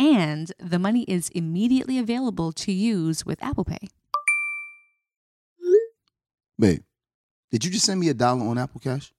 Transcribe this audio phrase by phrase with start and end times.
[0.00, 3.88] And the money is immediately available to use with Apple Pay.
[6.58, 6.82] Babe,
[7.50, 9.12] did you just send me a dollar on Apple Cash?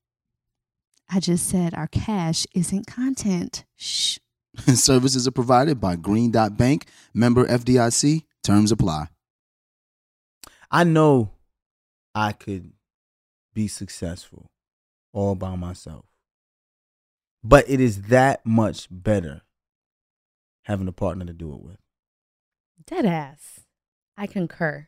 [1.07, 3.63] I just said our cash isn't content.
[3.75, 4.17] Shh.
[4.73, 8.23] Services are provided by Green Dot Bank, member FDIC.
[8.43, 9.07] Terms apply.
[10.71, 11.31] I know
[12.15, 12.71] I could
[13.53, 14.49] be successful
[15.13, 16.05] all by myself.
[17.43, 19.43] But it is that much better
[20.63, 21.77] having a partner to do it with.
[22.85, 23.61] Dead ass.
[24.17, 24.87] I concur.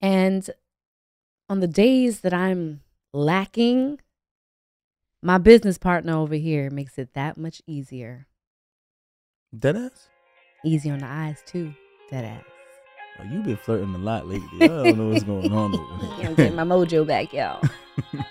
[0.00, 0.48] And
[1.48, 2.80] on the days that I'm
[3.12, 4.00] lacking,
[5.22, 8.26] my business partner over here makes it that much easier.
[9.58, 10.08] Dead ass?
[10.64, 11.74] Easy on the eyes, too.
[12.10, 12.44] Dead ass.
[13.18, 14.62] Oh, you've been flirting a lot lately.
[14.62, 16.14] I don't know what's going on over.
[16.22, 17.62] I'm getting my mojo back, y'all.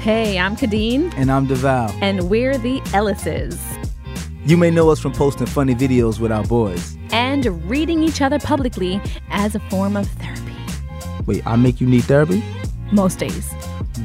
[0.00, 1.12] hey, I'm Khadeen.
[1.16, 1.96] And I'm Devale.
[2.02, 3.79] And we're the Ellises.
[4.46, 6.96] You may know us from posting funny videos with our boys.
[7.12, 10.56] And reading each other publicly as a form of therapy.
[11.26, 12.42] Wait, I make you need therapy?
[12.90, 13.52] Most days.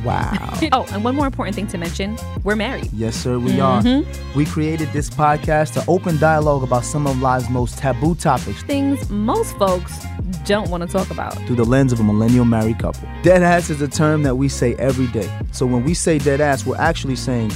[0.04, 0.34] Wow.
[0.74, 2.92] oh, and one more important thing to mention we're married.
[2.92, 4.10] Yes, sir, we mm-hmm.
[4.10, 4.36] are.
[4.36, 8.62] We created this podcast to open dialogue about some of life's most taboo topics.
[8.64, 10.06] Things most folks
[10.44, 11.36] don't want to talk about.
[11.48, 13.08] Through the lens of a millennial married couple.
[13.24, 15.32] Dead ass is a term that we say every day.
[15.54, 17.52] So when we say dead ass, we're actually saying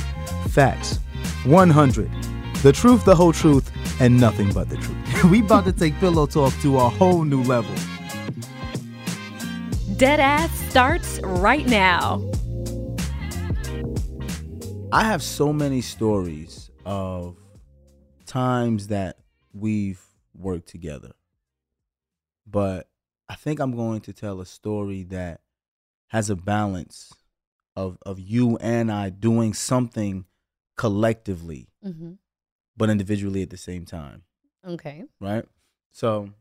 [0.48, 1.00] facts.
[1.44, 2.10] 100.
[2.62, 3.72] The truth, the whole truth,
[4.02, 5.24] and nothing but the truth.
[5.32, 7.74] we about to take pillow talk to a whole new level.
[9.96, 12.22] Dead Ass starts right now.
[14.92, 17.38] I have so many stories of
[18.26, 19.18] times that
[19.54, 20.02] we've
[20.34, 21.12] worked together.
[22.46, 22.90] But
[23.28, 25.42] I think I'm going to tell a story that
[26.08, 27.14] has a balance
[27.76, 30.26] of of you and I doing something
[30.76, 32.14] collectively, mm-hmm.
[32.80, 34.24] But individually at the same time.
[34.68, 35.04] Okay.
[35.20, 35.46] Right.
[35.92, 36.32] So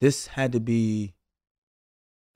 [0.00, 1.14] this had to be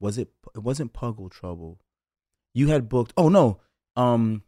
[0.00, 0.30] Was it?
[0.54, 1.78] It wasn't Puggle Trouble.
[2.54, 3.12] You had booked.
[3.16, 3.60] Oh no,
[3.96, 4.42] um,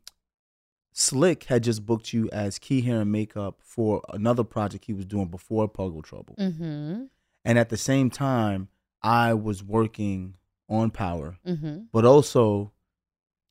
[0.93, 5.05] Slick had just booked you as key hair and makeup for another project he was
[5.05, 6.37] doing before Puggle Trouble.
[6.39, 7.05] Mm-hmm.
[7.45, 8.69] And at the same time,
[9.03, 10.35] I was working
[10.69, 11.83] on Power, mm-hmm.
[11.93, 12.73] but also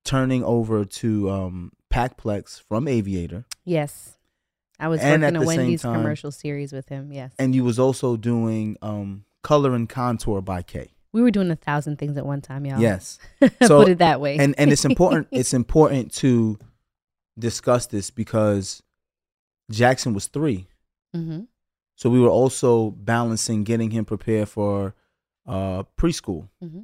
[0.05, 3.45] turning over to um, Packplex from Aviator.
[3.65, 4.17] Yes.
[4.79, 7.11] I was and working a Wendy's time, commercial series with him.
[7.11, 7.33] Yes.
[7.37, 10.92] And you was also doing um, Color and Contour by K.
[11.13, 12.81] We were doing a thousand things at one time, y'all.
[12.81, 13.19] Yes.
[13.61, 14.37] So, Put it that way.
[14.37, 15.27] and and it's important.
[15.31, 16.57] it's important to
[17.37, 18.83] discuss this because
[19.71, 20.67] Jackson was 3
[21.15, 21.41] mm-hmm.
[21.95, 24.95] So we were also balancing getting him prepared for
[25.47, 26.49] uh, preschool.
[26.63, 26.81] Mm-hmm.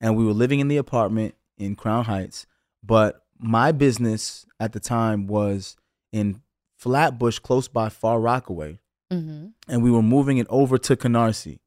[0.00, 2.46] And we were living in the apartment in Crown Heights.
[2.82, 5.76] But my business at the time was
[6.12, 6.40] in
[6.78, 8.78] Flatbush, close by Far Rockaway.
[9.12, 9.46] Mm-hmm.
[9.68, 11.58] And we were moving it over to Canarsie.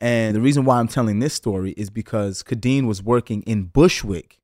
[0.00, 4.40] And the reason why I'm telling this story is because Khadeen was working in Bushwick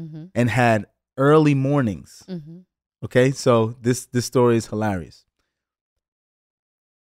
[0.00, 0.26] mm-hmm.
[0.34, 0.86] and had
[1.16, 2.24] early mornings.
[2.28, 2.58] Mm-hmm.
[3.04, 5.24] Okay, so this this story is hilarious.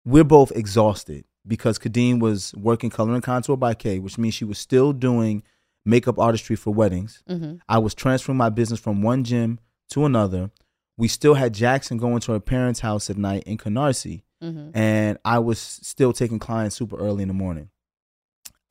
[0.05, 4.45] We're both exhausted because Khadeen was working color and contour by K, which means she
[4.45, 5.43] was still doing
[5.85, 7.23] makeup artistry for weddings.
[7.29, 7.57] Mm-hmm.
[7.69, 9.59] I was transferring my business from one gym
[9.91, 10.51] to another.
[10.97, 14.77] We still had Jackson going to her parents' house at night in Canarsie, mm-hmm.
[14.77, 17.71] and I was still taking clients super early in the morning.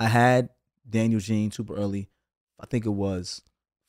[0.02, 0.50] I had
[0.90, 2.10] Daniel Jean super early.
[2.60, 3.42] I think it was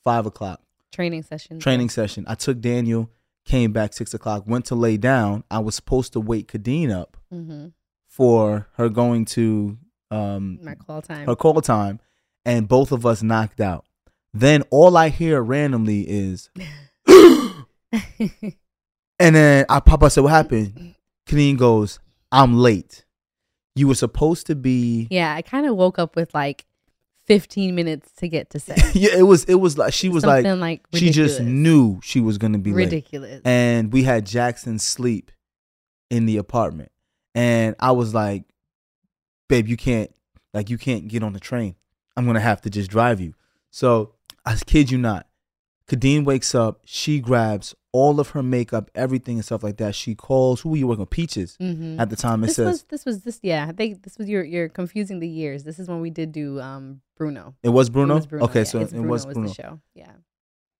[0.03, 0.61] five o'clock
[0.91, 1.59] training session.
[1.59, 2.23] Training session.
[2.27, 3.09] I took Daniel,
[3.45, 5.43] came back six o'clock, went to lay down.
[5.49, 7.67] I was supposed to wake Khadeen up Mm-hmm.
[8.07, 9.77] for her going to
[10.11, 11.25] um, My call time.
[11.25, 11.99] her call time,
[12.45, 13.85] and both of us knocked out.
[14.35, 16.49] Then all I hear randomly is,
[17.07, 17.65] and
[19.35, 20.03] then I pop up.
[20.03, 20.95] I said, "What happened?"
[21.27, 21.99] Khadeen goes,
[22.31, 23.05] "I'm late.
[23.75, 26.65] You were supposed to be." yeah, I kind of woke up with like
[27.27, 28.95] 15 minutes to get to set.
[28.95, 29.45] yeah, it was.
[29.45, 32.71] It was like she was like Something like she just knew she was gonna be
[32.73, 32.85] late.
[32.85, 33.41] ridiculous.
[33.45, 35.31] and we had Jackson sleep
[36.09, 36.91] in the apartment.
[37.35, 38.43] And I was like,
[39.49, 40.13] babe, you can't
[40.53, 41.75] like you can't get on the train.
[42.15, 43.33] I'm gonna have to just drive you.
[43.71, 44.13] So
[44.45, 45.25] I kid you not.
[45.89, 49.93] Khadeen wakes up, she grabs all of her makeup, everything and stuff like that.
[49.93, 51.09] She calls who were you working with?
[51.09, 51.99] Peaches Mhm.
[51.99, 52.43] at the time.
[52.43, 53.67] It this says was this was this yeah.
[53.69, 55.63] I think this was you're you're confusing the years.
[55.63, 57.55] This is when we did do um Bruno.
[57.63, 58.15] it was It Bruno.
[58.15, 58.63] was Bruno, okay, yeah.
[58.63, 59.47] so It's it was was Bruno.
[59.49, 59.79] the show.
[59.93, 60.11] Yeah.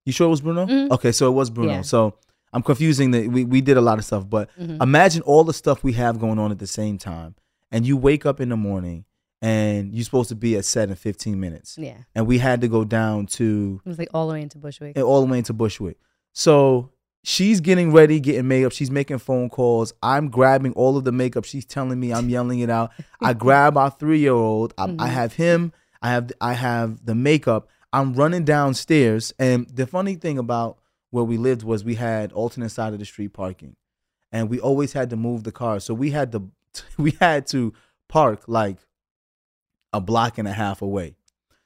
[0.06, 0.66] You sure it was Bruno?
[0.66, 0.90] Mhm.
[0.92, 1.72] Okay, so it was Bruno.
[1.74, 1.82] Yeah.
[1.82, 2.16] So
[2.52, 4.82] I'm confusing that we, we did a lot of stuff, but Mhm.
[4.82, 7.36] imagine all the stuff we have going on at the same time.
[7.72, 9.06] And you wake up in the morning
[9.44, 11.78] and you're supposed to be at set in 15 minutes.
[11.78, 11.98] yeah.
[12.16, 14.98] And we had to go down to It was like all the way into Bushwick.
[14.98, 15.98] all the way into Bushwick.
[16.31, 16.90] So
[17.24, 18.72] she's getting ready, getting makeup.
[18.72, 19.94] She's making phone calls.
[20.01, 21.44] I'm grabbing all of the makeup.
[21.45, 22.92] She's telling me I'm yelling it out.
[23.22, 24.74] I grab our three year old.
[24.78, 25.07] I, I Mhm.
[25.10, 25.74] have him.
[26.01, 27.68] I have I have the makeup.
[27.92, 29.34] I'm running downstairs.
[29.38, 30.80] And the funny thing about
[31.12, 33.75] where we lived was we had alternate side of the street parking,
[34.31, 35.80] and we always had to move the car.
[35.80, 36.50] So we had to
[36.98, 37.74] we had to
[38.10, 38.78] park like
[39.94, 41.16] a block and a half away.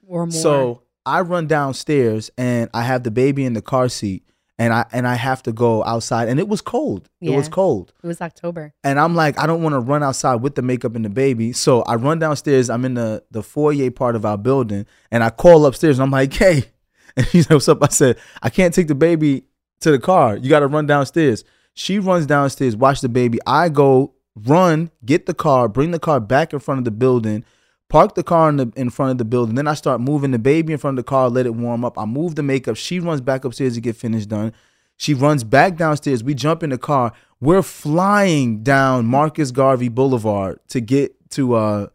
[0.07, 0.31] or more.
[0.31, 4.23] So I run downstairs and I have the baby in the car seat
[4.59, 7.09] and I and I have to go outside and it was cold.
[7.21, 7.93] It was cold.
[8.03, 8.73] it was October.
[8.83, 11.53] And I'm like, I don't want to run outside with the makeup and the baby.
[11.53, 12.69] So I run downstairs.
[12.69, 16.11] I'm in the, the foyer part of our building and I call upstairs and I'm
[16.11, 16.65] like, hey.
[17.17, 17.81] And she's like, what's up?
[17.81, 19.45] I said, I can't take the baby
[19.79, 20.37] to the car.
[20.37, 21.43] You got to run downstairs.
[21.73, 23.39] She runs downstairs, watch the baby.
[23.47, 27.43] I go run, get the car, bring the car back in front of the building,
[27.89, 29.55] park the car in, the, in front of the building.
[29.55, 31.97] Then I start moving the baby in front of the car, let it warm up.
[31.97, 32.75] I move the makeup.
[32.75, 34.53] She runs back upstairs to get finished done.
[34.97, 36.23] She runs back downstairs.
[36.23, 37.13] We jump in the car.
[37.39, 41.87] We're flying down Marcus Garvey Boulevard to get to uh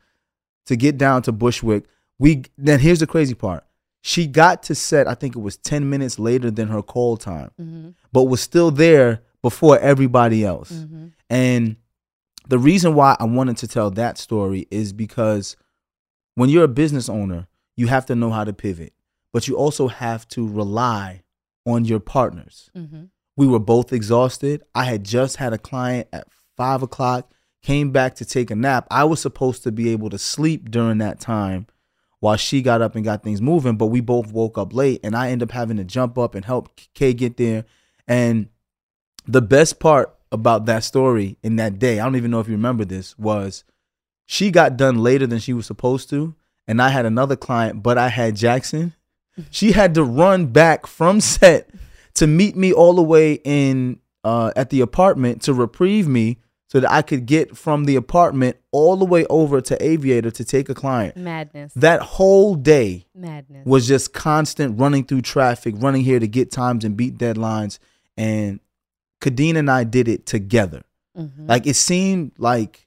[0.67, 1.85] to get down to Bushwick.
[2.19, 3.65] We then here's the crazy part.
[4.03, 7.51] She got to set, I think it was 10 minutes later than her call time,
[7.61, 7.91] Mm-hmm.
[8.13, 10.73] but was still there before everybody else.
[10.73, 11.07] Mm-hmm.
[11.31, 11.77] And
[12.49, 15.57] the reason why I wanted to tell that story is because
[16.35, 18.93] when you're a business owner, you have to know how to pivot,
[19.33, 21.23] but you also have to rely
[21.67, 22.71] on your partners.
[22.77, 23.05] Mm-hmm.
[23.37, 24.63] We were both exhausted.
[24.75, 27.33] I had just had a client at five o'clock,
[27.63, 28.87] came back to take a nap.
[28.91, 31.67] I was supposed to be able to sleep during that time
[32.21, 35.17] while she got up and got things moving, but we both woke up late and
[35.17, 37.65] I ended up having to jump up and help Kay get there.
[38.07, 38.49] And
[39.27, 42.55] the best part about that story in that day, I don't even know if you
[42.55, 43.65] remember this, was
[44.27, 46.35] she got done later than she was supposed to.
[46.69, 48.95] And I had another client, but I had Jackson.
[49.51, 51.71] She had to run back from set
[52.15, 56.37] to meet me all the way in uh, at the apartment to reprieve me
[56.69, 60.45] so that I could get from the apartment all the way over to Aviator to
[60.45, 61.17] take a client.
[61.17, 61.73] Madness.
[61.75, 63.65] That whole day Madness.
[63.65, 67.79] was just constant running through traffic, running here to get times and beat deadlines.
[68.19, 68.61] And
[69.23, 70.83] Khadeen and I did it together.
[71.19, 71.49] Mhm.
[71.49, 72.87] Like it seemed like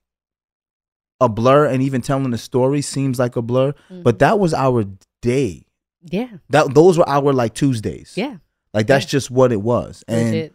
[1.22, 3.74] a blur, and even telling the story seems like a blur.
[3.90, 4.20] But Mhm.
[4.20, 4.86] that was our
[5.22, 5.66] day.
[6.12, 8.14] yeah, That those were our like Tuesdays.
[8.16, 8.38] yeah,
[8.74, 10.04] Like that's just what it was.
[10.08, 10.52] And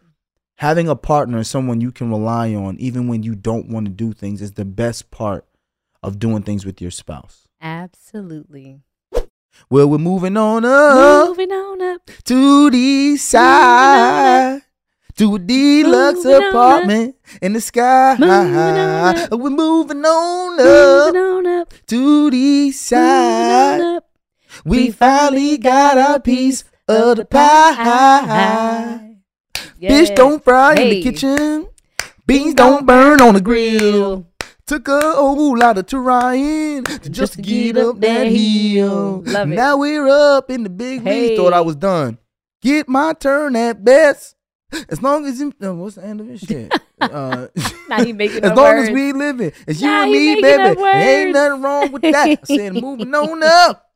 [0.58, 4.12] having a partner, someone you can rely on, even when you don't want to do
[4.12, 5.44] things, is the best part
[6.02, 7.48] of doing things with your spouse.
[7.60, 8.80] Absolutely.
[9.68, 12.08] Well, we're moving on up Moving on up.
[12.24, 14.62] to the side.
[15.16, 18.16] To a deluxe Moving apartment in the sky.
[18.18, 19.40] Moving.
[19.40, 21.74] We're moving on up, Moving up on up.
[21.88, 23.80] to the side.
[23.80, 24.06] up.
[24.64, 29.16] We finally got our piece of the pie.
[29.80, 31.66] Fish don't fry in the kitchen.
[32.26, 34.26] Beans don't burn on the grill.
[34.66, 39.22] Took a whole lot of trying to just to get up that hill.
[39.22, 41.36] Now we're up in the big leagues.
[41.38, 42.18] Thought I was done.
[42.62, 44.36] Get my turn at best.
[44.88, 46.72] As long as you, uh, what's the end of this shit?
[47.00, 47.48] uh,
[47.88, 50.80] Now he making as long as we living, it's you Now and me, baby.
[50.82, 52.14] Ain't nothing wrong with that.
[52.14, 53.90] I said moving on up.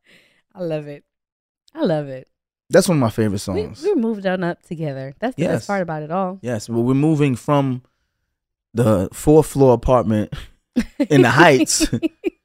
[0.54, 1.04] I love it.
[1.74, 2.28] I love it.
[2.70, 3.82] That's one of my favorite songs.
[3.82, 5.14] we are moved on up together.
[5.18, 5.52] That's the Yes.
[5.52, 6.38] best part about it all.
[6.42, 7.82] Yes, but we're moving from
[8.72, 10.32] the fourth floor apartment
[11.10, 11.86] in the Heights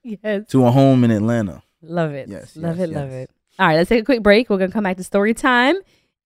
[0.03, 0.47] yes.
[0.49, 1.63] to a home in Atlanta.
[1.81, 2.27] Love it.
[2.29, 2.93] Yes, Love yes, it.
[2.93, 3.31] Love it.
[3.57, 4.49] All right, let's take a quick break.
[4.49, 5.75] We're going to come back to story time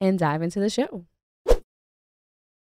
[0.01, 1.05] and dive into the show.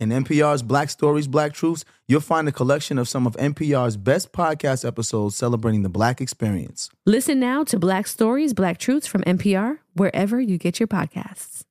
[0.00, 4.32] In NPR's Black Stories, Black Truths, you'll find a collection of some of NPR's best
[4.32, 6.90] podcast episodes celebrating the black experience.
[7.06, 11.62] Listen now to Black Stories, Black Truths from NPR, wherever you get your podcasts.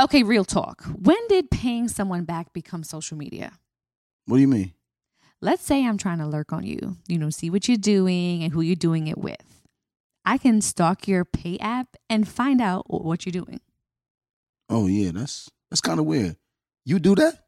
[0.00, 0.84] Okay, real talk.
[0.84, 3.58] When did paying someone back become social media?
[4.26, 4.72] What do you mean?
[5.40, 8.52] Let's say I'm trying to lurk on you, you know, see what you're doing and
[8.52, 9.64] who you're doing it with.
[10.24, 13.60] I can stalk your pay app and find out what you're doing.
[14.68, 16.36] Oh yeah, that's that's kind of weird.
[16.84, 17.47] You do that?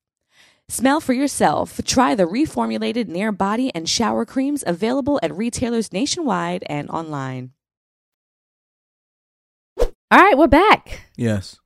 [0.71, 1.81] Smell for yourself.
[1.83, 7.51] Try the reformulated Nair body and shower creams available at retailers nationwide and online.
[9.77, 11.09] All right, we're back.
[11.17, 11.59] Yes.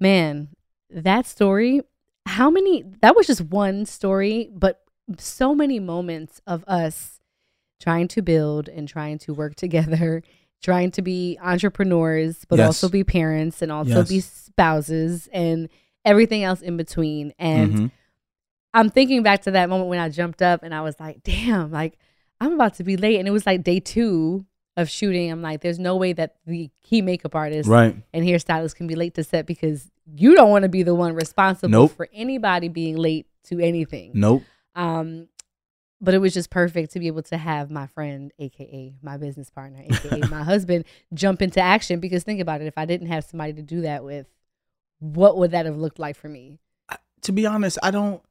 [0.00, 0.48] Man,
[0.90, 1.82] that story,
[2.26, 4.80] how many, that was just one story, but
[5.18, 7.20] so many moments of us
[7.80, 10.20] trying to build and trying to work together,
[10.64, 12.66] trying to be entrepreneurs, but Yes.
[12.66, 14.08] also be parents and also Yes.
[14.08, 15.68] be spouses and
[16.04, 17.32] everything else in between.
[17.38, 17.90] And Mhm.
[18.74, 21.70] I'm thinking back to that moment when I jumped up and I was like, damn,
[21.70, 21.98] like
[22.40, 23.18] I'm about to be late.
[23.18, 24.44] And it was like day two
[24.76, 25.30] of shooting.
[25.32, 27.96] I'm like, there's no way that the key makeup artist Right.
[28.12, 31.14] and hairstylist can be late to set because you don't want to be the one
[31.14, 31.92] responsible Nope.
[31.96, 34.12] for anybody being late to anything.
[34.14, 34.42] Nope.
[34.74, 35.28] Um,
[36.00, 39.50] but it was just perfect to be able to have my friend, aka my business
[39.50, 41.98] partner, aka my husband, jump into action.
[41.98, 44.28] Because think about it, if I didn't have somebody to do that with,
[45.00, 46.58] what would that have looked like for me?
[47.22, 48.22] to be honest, I don't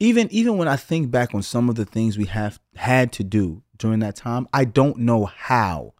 [0.00, 3.24] even even when I think back on some of the things we have had to
[3.24, 5.94] do during that time, I don't know how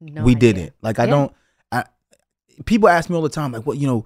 [0.00, 0.74] No we did it.
[0.82, 1.10] Like I Yeah.
[1.10, 1.32] don't
[1.70, 1.84] I
[2.66, 4.04] people ask me all the time like what, you know,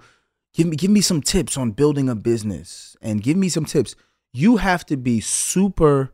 [0.53, 3.95] give me give me some tips on building a business and give me some tips.
[4.33, 6.13] You have to be super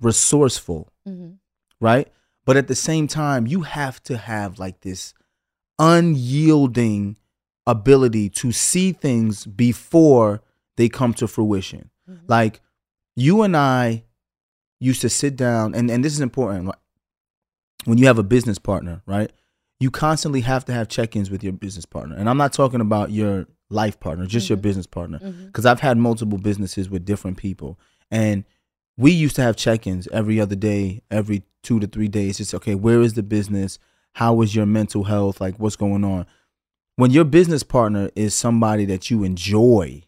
[0.00, 1.32] resourceful, Mm-hmm.
[1.80, 2.08] right?
[2.46, 5.14] But at the same time, you have to have like this
[5.78, 7.16] unyielding
[7.66, 10.42] ability to see things before
[10.76, 11.90] they come to fruition.
[12.10, 12.20] Mhm.
[12.28, 12.60] Like
[13.16, 14.04] you and I
[14.80, 16.70] used to sit down, and, and this is important.
[17.84, 19.30] When you have a business partner, right?
[19.80, 22.16] You constantly have to have check ins with your business partner.
[22.16, 24.62] And I'm not talking about your life partner, just your Mhm.
[24.62, 25.18] business partner.
[25.46, 27.78] Because I've had multiple businesses with different people.
[28.10, 28.44] And
[28.96, 32.40] we used to have check ins every other day, every two to three days.
[32.40, 33.78] It's okay, where is the business?
[34.14, 35.40] How is your mental health?
[35.40, 36.24] Like, what's going on?
[36.96, 40.03] When your business partner is somebody that you enjoy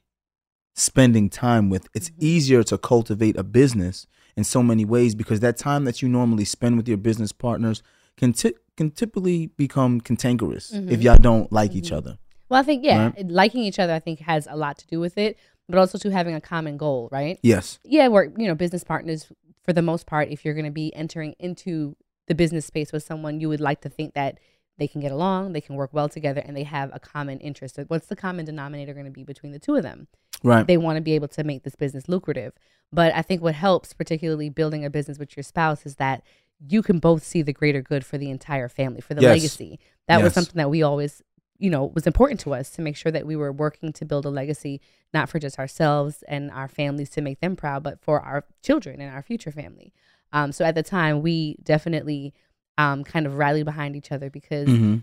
[0.76, 2.14] spending time with, it's Mhm.
[2.20, 4.06] easier to cultivate a business
[4.36, 7.82] in so many ways because that time that you normally spend with your business partners
[8.16, 11.02] can, ti- can typically become cantankerous if Mhm.
[11.02, 11.96] y'all don't like each Mhm.
[11.96, 12.18] other.
[12.50, 13.28] Well, I think yeah, Right.
[13.28, 15.36] liking each other, I think has a lot to do with it,
[15.68, 17.38] but also to having a common goal, right?
[17.42, 17.78] Yes.
[17.82, 19.26] Yeah, we're you know business partners
[19.64, 20.28] for the most part.
[20.30, 21.96] If you're going to be entering into
[22.28, 24.38] the business space with someone, you would like to think that
[24.78, 27.78] they can get along, they can work well together, and they have a common interest.
[27.88, 30.06] What's the common denominator going to be between the two of them?
[30.46, 30.66] Right.
[30.66, 32.52] they want to be able to make this business lucrative.
[32.92, 36.22] But I think what helps, particularly building a business with your spouse, is that
[36.66, 39.30] you can both see the greater good for the entire family, for the Yes.
[39.36, 39.78] legacy.
[40.08, 41.20] That was something that we always,
[41.58, 44.24] you know, was important to us to make sure that we were working to build
[44.24, 44.80] a legacy,
[45.12, 49.00] not for just ourselves and our families to make them proud, but for our children
[49.00, 49.92] and our future family.
[50.32, 52.32] Um, so at the time, we definitely
[52.78, 54.96] um, kind of rallied behind each other because hmm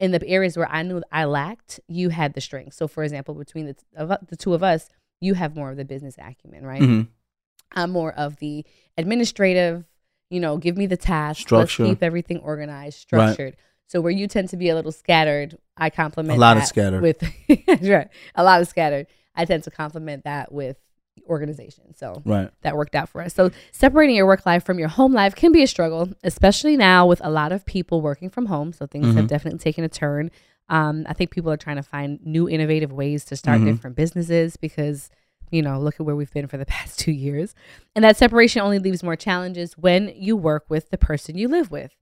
[0.00, 2.74] in the areas where I knew I lacked, you had the strength.
[2.74, 4.88] So, for example, between the, t- of, the two of us,
[5.20, 6.82] you have more of the business acumen, right?
[6.82, 7.00] hmm
[7.72, 8.64] I'm more of the
[8.98, 9.84] administrative,
[10.30, 11.84] you know, give me the task, Structure.
[11.84, 13.30] let's keep everything organized, Right.
[13.30, 13.56] structured.
[13.86, 17.00] So, where you tend to be a little scattered, I compliment A lot of scattered.
[17.00, 17.22] with
[17.82, 19.06] right, a lot of scattered.
[19.36, 20.76] I tend to compliment that with
[21.28, 21.94] organization.
[21.94, 22.50] So, Right.
[22.62, 23.34] that worked out for us.
[23.34, 27.06] So separating your work life from your home life can be a struggle, especially now
[27.06, 28.72] with a lot of people working from home.
[28.72, 29.28] So things have Mhm.
[29.28, 30.30] definitely taken a turn.
[30.68, 33.64] Um, I think people are trying to find new innovative ways to start Mhm.
[33.66, 35.10] different businesses because,
[35.50, 37.54] you know, look at where we've been for the past two years.
[37.94, 41.70] And that separation only leaves more challenges when you work with the person you live
[41.70, 41.94] with.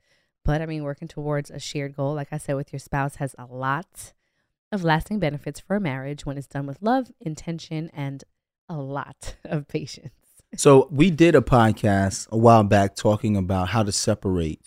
[0.44, 3.34] But I mean, working towards a shared goal, like I said, with your spouse has
[3.38, 4.12] a lot
[4.72, 8.24] of lasting benefits for a marriage when it's done with love, intention, and
[8.72, 10.12] a lot of patience.
[10.56, 14.66] So we did a podcast a while back talking about how to separate,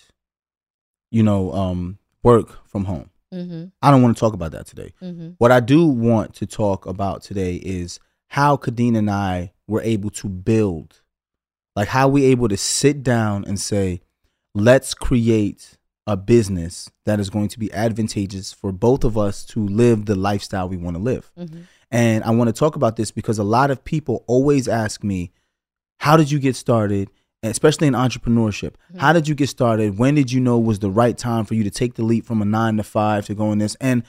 [1.11, 3.11] you know, um, work from home.
[3.33, 3.65] Mm-hmm.
[3.81, 4.93] I don't want to talk about that today.
[5.01, 5.31] Mm-hmm.
[5.37, 10.09] What I do want to talk about today is how Khadeen and I were able
[10.11, 11.01] to build,
[11.75, 14.01] like how we able to sit down and say,
[14.55, 19.65] let's create a business that is going to be advantageous for both of us to
[19.65, 21.31] live the lifestyle we want to live.
[21.37, 21.61] Mm-hmm.
[21.91, 25.31] And I want to talk about this because a lot of people always ask me,
[25.99, 27.09] How did you get started?
[27.41, 28.73] Especially in entrepreneurship.
[28.97, 29.99] How did you get started?
[29.99, 32.41] When did you know was the right time for you to take the leap from
[32.41, 33.75] a nine to five to go in this?
[33.75, 34.03] And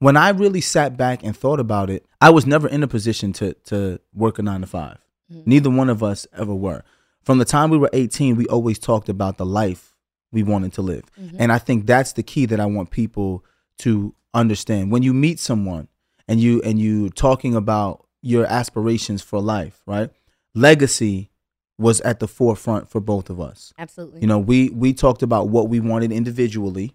[0.00, 3.32] when I really sat back and thought about it, I was never in a position
[3.34, 4.98] to to work a nine to 5
[5.46, 6.82] Neither one of us ever were.
[7.22, 9.89] From the time we were 18, we always talked about the life
[10.32, 11.04] we wanted to live.
[11.20, 11.36] Mm-hmm.
[11.38, 13.44] And I think that's the key that I want people
[13.78, 14.90] to understand.
[14.92, 15.88] When you meet someone
[16.28, 20.10] and you and you talking about your aspirations for life, right?
[20.54, 21.30] Legacy
[21.78, 23.72] was at the forefront for both of us.
[23.78, 24.20] Absolutely.
[24.20, 26.92] You know, we we talked about what we wanted individually,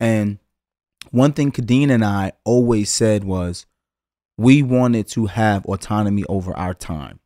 [0.00, 0.38] and
[1.10, 3.66] one thing Khadeen and I always said was
[4.36, 7.20] we wanted to have autonomy over our time.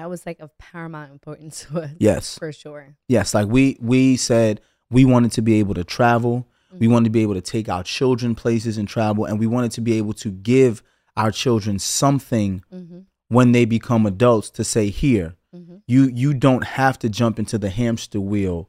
[0.00, 1.90] That was like of paramount importance to us.
[1.98, 2.38] Yes.
[2.38, 2.96] For sure.
[3.08, 4.60] Yes, like we we said
[4.90, 6.46] we wanted to be able to travel.
[6.78, 9.72] We wanted to be able to take our children places and travel, and we wanted
[9.72, 10.82] to be able to give
[11.16, 13.00] our children something Mm-hmm.
[13.28, 15.76] when they become adults to say, "Here, Mm-hmm.
[15.88, 18.68] you you don't have to jump into the hamster wheel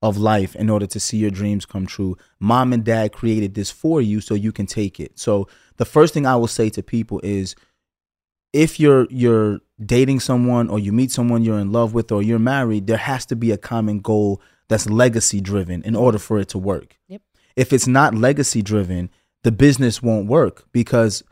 [0.00, 2.16] of life in order to see your dreams come true.
[2.40, 6.14] Mom and dad created this for you so you can take it." So the first
[6.14, 7.54] thing I will say to people is
[8.52, 12.38] if you're you're dating someone or you meet someone you're in love with or you're
[12.38, 16.48] married, there has to be a common goal that's legacy driven in order for it
[16.50, 16.98] to work.
[17.08, 17.22] Yep.
[17.56, 19.10] If it's not legacy driven,
[19.42, 21.22] the business won't work because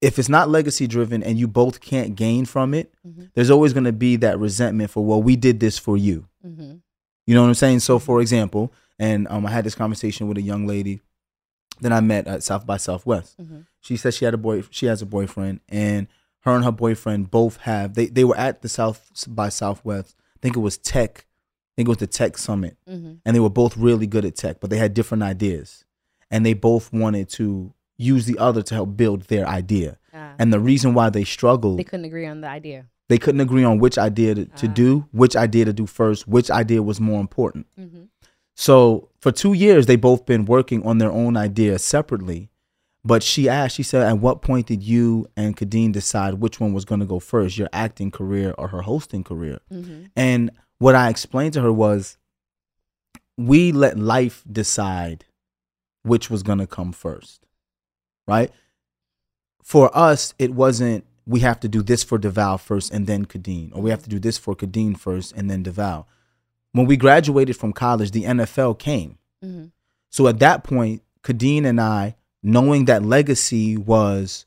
[0.00, 3.30] if it's not legacy driven and you both can't gain from it, Mhm.
[3.34, 6.26] there's always going to be that resentment for, well, we did this for you.
[6.46, 6.74] Mm-hmm.
[7.26, 7.80] You know what I'm saying?
[7.80, 11.00] So, for example, and um, I had this conversation with a young lady
[11.80, 13.40] that I met at South by Southwest.
[13.40, 13.60] Mm-hmm.
[13.80, 14.62] She said she had a boy.
[14.70, 16.06] She has a boyfriend, and
[16.40, 17.94] her and her boyfriend both have.
[17.94, 20.14] They they were at the South by Southwest.
[20.36, 21.26] I think it was tech.
[21.26, 23.14] I think it was the tech summit, Mm-hmm.
[23.24, 25.84] and they were both really good at tech, but they had different ideas,
[26.30, 29.98] and they both wanted to use the other to help build their idea.
[30.12, 32.86] Uh, And the reason why they struggled they couldn't agree on the idea.
[33.08, 34.72] They couldn't agree on which idea to, to Ah.
[34.72, 37.66] do, which idea to do first, which idea was more important.
[37.78, 38.08] Mhm.
[38.54, 42.50] So for two years, they both been working on their own idea separately.
[43.06, 46.72] But she asked, she said, at what point did you and Khadeen decide which one
[46.72, 49.60] was going to go first, your acting career or her hosting career?
[49.70, 50.10] Mhm.
[50.16, 52.16] And what I explained to her was,
[53.36, 55.26] we let life decide
[56.02, 57.44] which was going to come first,
[58.26, 58.50] right?
[59.62, 63.70] For us, it wasn't, we have to do this for Devale first and then Khadeen,
[63.74, 66.06] or we have to do this for Khadeen first and then Devale.
[66.74, 69.16] When we graduated from college, the NFL came.
[69.42, 69.70] Mhm.
[70.10, 74.44] So at that point, Khadeen and I, knowing that legacy was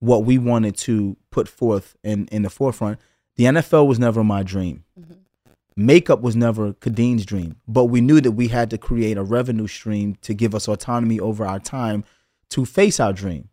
[0.00, 2.98] what we wanted to put forth in, in the forefront,
[3.36, 4.82] the NFL was never my dream.
[5.76, 7.54] Makeup was never Khadeen's dream.
[7.68, 11.20] But we knew that we had to create a revenue stream to give us autonomy
[11.20, 12.02] over our time
[12.50, 13.50] to face our dream.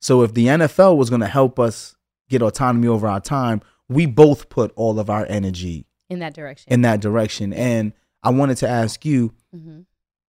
[0.00, 1.96] So if the NFL was going to help us
[2.28, 6.72] get autonomy over our time, we both put all of our energy In that direction.
[6.72, 7.52] in that direction.
[7.52, 9.80] And I wanted to ask you, hmm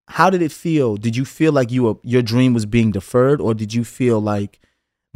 [0.08, 0.98] how did it feel?
[0.98, 4.20] Did you feel like you were, your dream was being deferred, or did you feel
[4.20, 4.60] like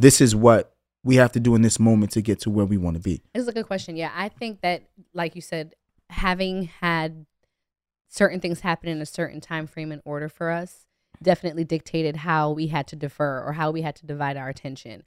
[0.00, 2.76] this is what we have to do in this moment to get to where we
[2.76, 3.22] want to be?
[3.32, 3.96] It's a good question.
[3.96, 4.82] Yeah, I think that,
[5.14, 5.74] like you said,
[6.10, 7.26] having had
[8.08, 10.86] certain things happen in a certain time frame in order for us
[11.22, 15.04] definitely dictated how we had to defer or how we had to divide our attention.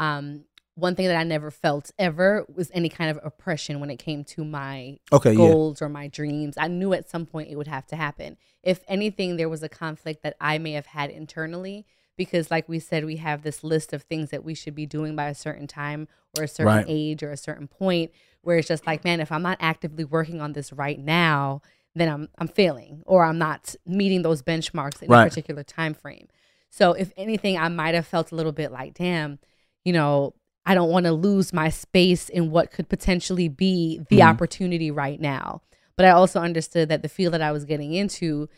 [0.00, 0.44] Um,
[0.76, 4.24] one thing that I never felt ever was any kind of oppression when it came
[4.24, 6.54] to my Okay, yeah, goals or my dreams.
[6.58, 8.36] I knew at some point it would have to happen.
[8.62, 11.86] If anything, there was a conflict that I may have had internally
[12.18, 15.16] because, like we said, we have this list of things that we should be doing
[15.16, 16.84] by a certain time or a certain Right.
[16.86, 18.10] age or a certain point
[18.42, 21.62] where it's just like, man, if I'm not actively working on this right now,
[21.94, 25.22] then I'm I'm failing or I'm not meeting those benchmarks in Right.
[25.26, 26.28] a particular time frame.
[26.68, 29.38] So if anything, I might have felt a little bit like, damn,
[29.84, 30.34] you know,
[30.66, 34.28] I don't want to lose my space in what could potentially be the Mhm.
[34.28, 35.62] opportunity right now.
[35.96, 38.48] But I also understood that the field that I was getting into,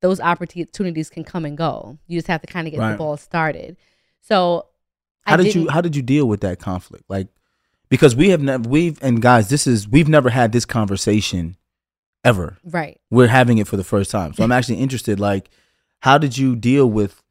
[0.00, 1.98] those opportunities can come and go.
[2.06, 3.76] You just have to kind of get the ball started.
[4.22, 4.66] So
[5.22, 7.04] how I did you how did you deal with that conflict?
[7.08, 7.28] Like,
[7.90, 11.56] because we have never we've and guys, this is we've never had this conversation
[12.24, 12.56] ever.
[12.64, 12.98] right?
[13.10, 15.20] We're having it for the first time, so I'm actually interested.
[15.20, 15.50] Like,
[16.00, 17.22] how did you deal with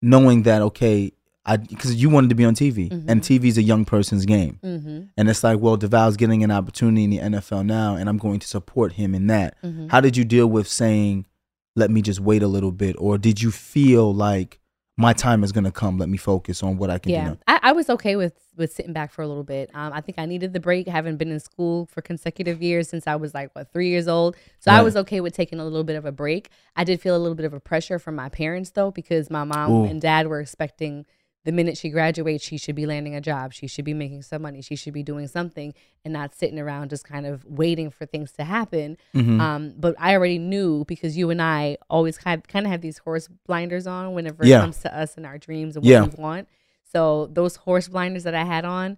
[0.00, 0.62] knowing that?
[0.62, 1.12] Okay,
[1.44, 3.04] I because you wanted to be on TV, Mhm.
[3.08, 4.58] and TV is a young person's game.
[4.62, 5.00] Mm-hmm.
[5.16, 8.38] And it's like, well, Devale's getting an opportunity in the NFL now, and I'm going
[8.40, 9.56] to support him in that.
[9.62, 9.88] Mm-hmm.
[9.88, 11.26] How did you deal with saying,
[11.74, 12.94] let me just wait a little bit?
[12.98, 14.60] Or did you feel like
[14.96, 15.98] my time is going to come?
[15.98, 17.38] Let me focus on what I can do Yeah, now?
[17.48, 19.70] I, I was okay with with sitting back for a little bit.
[19.74, 20.86] Um, I think I needed the break.
[20.86, 24.06] I haven't been in school for consecutive years since I was like what three years
[24.06, 24.36] old.
[24.60, 26.50] So I was okay with taking a little bit of a break.
[26.76, 29.42] I did feel a little bit of a pressure from my parents though, because my
[29.42, 29.84] mom Ooh.
[29.86, 31.06] and dad were expecting
[31.44, 33.52] the minute she graduates, she should be landing a job.
[33.52, 34.62] She should be making some money.
[34.62, 35.74] She should be doing something
[36.04, 38.96] and not sitting around just kind of waiting for things to happen.
[39.14, 39.40] Mhm.
[39.40, 42.98] Um, but I already knew because you and I always kind kind of have these
[42.98, 44.58] horse blinders on whenever Yeah.
[44.58, 46.04] it comes to us and our dreams and what Yeah.
[46.04, 46.48] we want.
[46.84, 48.96] So those horse blinders that I had on,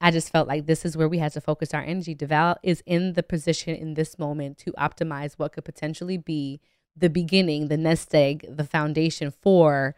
[0.00, 2.14] I just felt like this is where we had to focus our energy.
[2.14, 6.60] Devale is in the position in this moment to optimize what could potentially be
[6.96, 9.94] the beginning, the nest egg, the foundation for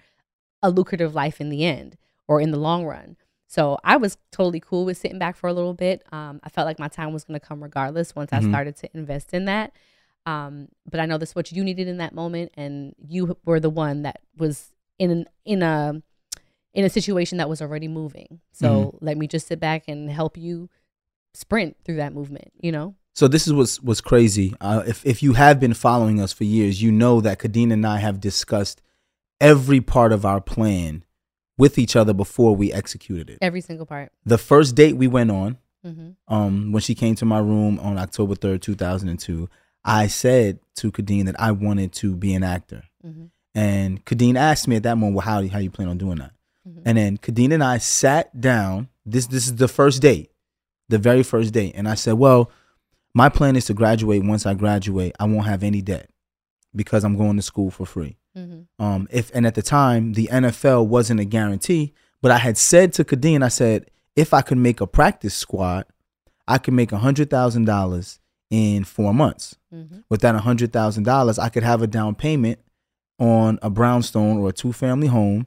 [0.65, 1.97] a lucrative life in the end
[2.27, 3.17] or in the long run.
[3.47, 6.03] So I was totally cool with sitting back for a little bit.
[6.11, 8.39] Um, I felt like my time was going to come regardless once Mhm.
[8.39, 9.73] I started to invest in that.
[10.27, 13.69] Um, but I know that's what you needed in that moment, and you were the
[13.71, 16.03] one that was in an, in a
[16.73, 18.41] in a situation that was already moving.
[18.53, 20.69] So let me just sit back and help you
[21.35, 22.53] sprint through that movement.
[22.61, 22.95] You know.
[23.13, 24.55] So this is what's what's crazy.
[24.61, 27.87] Uh, if if you have been following us for years, you know that Khadeen and
[27.87, 28.81] I have discussed
[29.41, 31.05] every part of our plan
[31.59, 33.39] with each other before we executed it.
[33.41, 34.13] Every single part.
[34.25, 37.99] The first date we went on, hmm um, when she came to my room on
[37.99, 39.49] October third, two thousand and two,
[39.85, 44.67] I said to Khadeen that I wanted to be an actor, hmm and Khadeen asked
[44.67, 46.33] me at that moment, "Well, how how you plan on doing that?"
[46.67, 46.83] Mhm.
[46.87, 48.89] And then Khadeen and I sat down.
[49.07, 50.31] This this is the first date,
[50.89, 52.51] the very first date, and I said, "Well,
[53.15, 54.25] my plan is to graduate.
[54.25, 56.09] Once I graduate, I won't have any debt
[56.75, 60.29] because I'm going to school for free." Hmm Um, if and at the time the
[60.33, 61.93] NFL wasn't a guarantee,
[62.23, 65.85] but I had said to Khadeen, I said, if I could make a practice squad,
[66.49, 68.19] I could make a hundred thousand dollars
[68.51, 69.57] in four months.
[69.71, 72.59] hmm With that a hundred thousand dollars, I could have a down payment
[73.19, 75.47] on a brownstone or a two family home.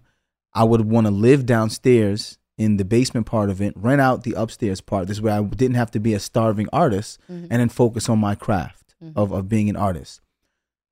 [0.53, 4.33] I would want to live downstairs in the basement part of it, rent out the
[4.33, 5.07] upstairs part.
[5.07, 7.47] This way I didn't have to be a starving artist Mhm.
[7.51, 9.13] and then focus on my craft Mhm.
[9.15, 10.21] of, of being an artist.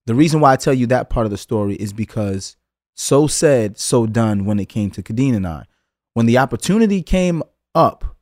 [0.05, 2.57] The reason why I tell you that part of the story is because
[2.95, 5.65] so said, so done when it came to Khadeen and I.
[6.13, 8.15] When the opportunity came up,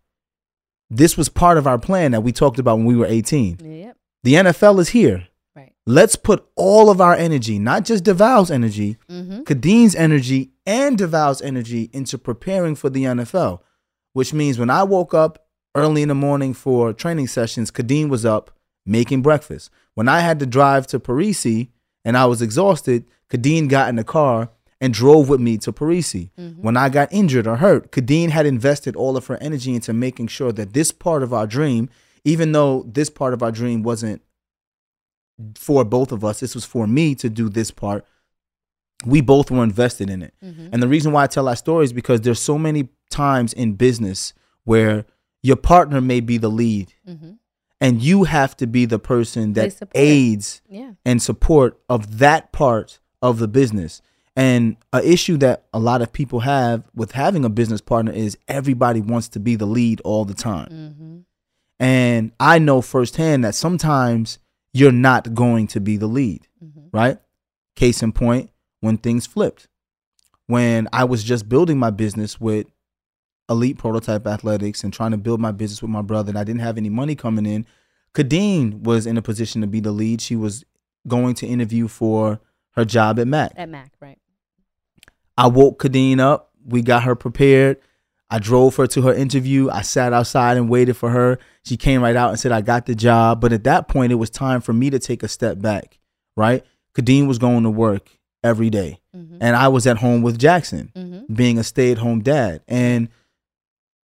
[0.90, 3.58] this was part of our plan that we talked about when we were 18.
[3.60, 3.98] Yep.
[4.24, 5.28] The NFL is here.
[5.56, 5.74] Right.
[5.86, 9.42] Let's put all of our energy, not just Devale's energy, Mm-hmm.
[9.42, 13.60] Khadeen's energy, and Devale's energy into preparing for the NFL.
[14.14, 18.26] Which means when I woke up early in the morning for training sessions, Khadeen was
[18.26, 18.52] up
[18.86, 19.70] making breakfast.
[19.96, 21.70] When I had to drive to Parisi
[22.06, 24.50] and I was exhausted, Khadeen got in the car
[24.82, 26.30] and drove with me to Parisi.
[26.62, 30.28] When I got injured or hurt, Khadeen had invested all of her energy into making
[30.28, 31.90] sure that this part of our dream,
[32.26, 34.22] even though this part of our dream wasn't
[35.56, 38.06] for both of us, this was for me to do this part.
[39.06, 40.34] We both were invested in it.
[40.42, 43.74] And the reason why I tell that story is because there's so many times in
[43.74, 45.06] business where
[45.42, 47.32] your partner may be the lead Mm-hmm.
[47.84, 50.94] And you have to be the person that aids Yeah.
[51.06, 54.02] and support of that part of the business.
[54.36, 58.36] And a issue that a lot of people have with having a business partner is
[58.48, 60.70] everybody wants to be the lead all the time.
[60.72, 61.18] Mm-hmm.
[61.80, 64.40] And I know firsthand that sometimes
[64.74, 66.88] you're not going to be the lead, Mm-hmm.
[66.92, 67.18] right?
[67.76, 69.68] Case in point, when things flipped.
[70.48, 72.68] When I was just building my business with
[73.54, 76.62] Elite Prototype Athletics and trying to build my business with my brother, and I didn't
[76.62, 77.66] have any money coming in,
[78.14, 80.20] Khadeen was in a position to be the lead.
[80.22, 80.64] She was
[81.08, 82.40] going to interview for
[82.72, 83.54] her job at Mac.
[83.56, 84.20] At Mac, right.
[85.38, 86.52] I woke Khadeen up.
[86.66, 87.78] We got her prepared.
[88.30, 89.70] I drove her to her interview.
[89.70, 91.38] I sat outside and waited for her.
[91.64, 93.42] She came right out and said, I got the job.
[93.42, 96.00] But at that point, it was time for me to take a step back,
[96.36, 96.64] right?
[96.96, 98.10] Khadeen was going to work
[98.44, 99.38] every day, Mm-hmm.
[99.42, 101.34] And I was at home with Jackson, Mm-hmm.
[101.34, 102.62] being a stay at home dad.
[102.68, 103.10] And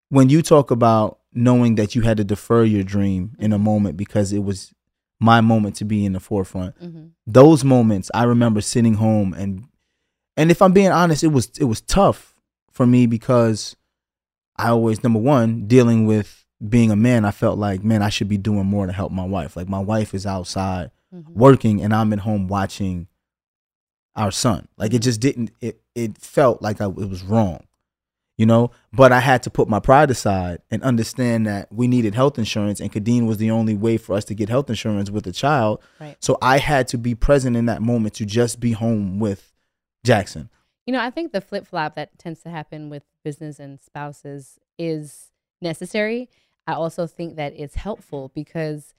[0.10, 3.96] when you talk about knowing that you had to defer your dream in a moment
[3.98, 4.74] because it was
[5.20, 7.08] my moment to be in the forefront, Mm-hmm.
[7.28, 9.66] those moments I remember sitting home and
[10.38, 12.34] and if I'm being honest, it was it was tough
[12.72, 13.76] for me because
[14.58, 17.26] I always number one dealing with being a man.
[17.26, 19.56] I felt like man, I should be doing more to help my wife.
[19.56, 21.34] Like my wife is outside Mm-hmm.
[21.40, 23.08] working and I'm at home watching
[24.16, 24.68] our son.
[24.78, 25.50] Like it just didn't.
[25.60, 27.66] It it felt like I, it was wrong,
[28.40, 28.72] you know.
[28.94, 32.80] But I had to put my pride aside and understand that we needed health insurance,
[32.80, 35.84] and Khadeen was the only way for us to get health insurance with a child.
[36.00, 36.16] Right.
[36.20, 39.52] So I had to be present in that moment to just be home with
[40.04, 40.50] Jackson.
[40.88, 44.58] You know, I think the flip flop that tends to happen with business and spouses
[44.80, 45.30] is
[45.62, 46.30] necessary.
[46.66, 48.94] I also think that it's helpful because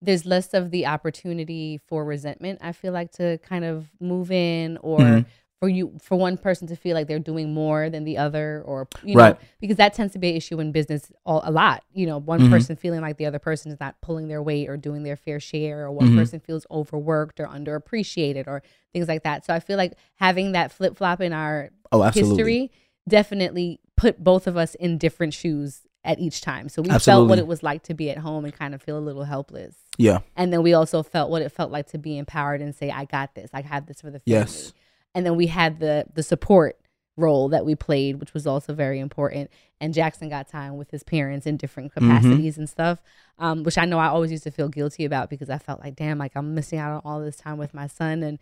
[0.00, 2.60] there's less of the opportunity for resentment.
[2.62, 5.26] I feel like to kind of move in or Mhm.
[5.60, 8.86] For you for one person to feel like they're doing more than the other or
[9.02, 9.36] you know Right.
[9.60, 12.40] because that tends to be an issue in business all, a lot you know one
[12.42, 12.50] Mhm.
[12.50, 15.40] person feeling like the other person is not pulling their weight or doing their fair
[15.40, 16.16] share or one Mhm.
[16.16, 20.70] person feels overworked or underappreciated or things like that so i feel like having that
[20.70, 22.36] flip-flop in our Oh, absolutely.
[22.36, 22.70] history
[23.08, 27.38] definitely put both of us in different shoes at each time so we felt what
[27.38, 30.20] it was like to be at home and kind of feel a little helpless Yeah.
[30.36, 33.04] and then we also felt what it felt like to be empowered and say i
[33.06, 34.72] got this i have this for the family Yes.
[35.18, 36.78] And then we had the the support
[37.16, 39.50] role that we played which was also very important
[39.80, 42.06] and jackson got time with his parents in different Mm-hmm.
[42.08, 43.02] capacities and stuff
[43.40, 45.96] um, which i know i always used to feel guilty about because i felt like
[45.96, 48.38] damn like i'm missing out on all this time with my son and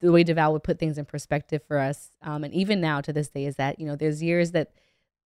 [0.00, 3.12] the way devale would put things in perspective for us um, and even now to
[3.12, 4.70] this day is that you know there's years that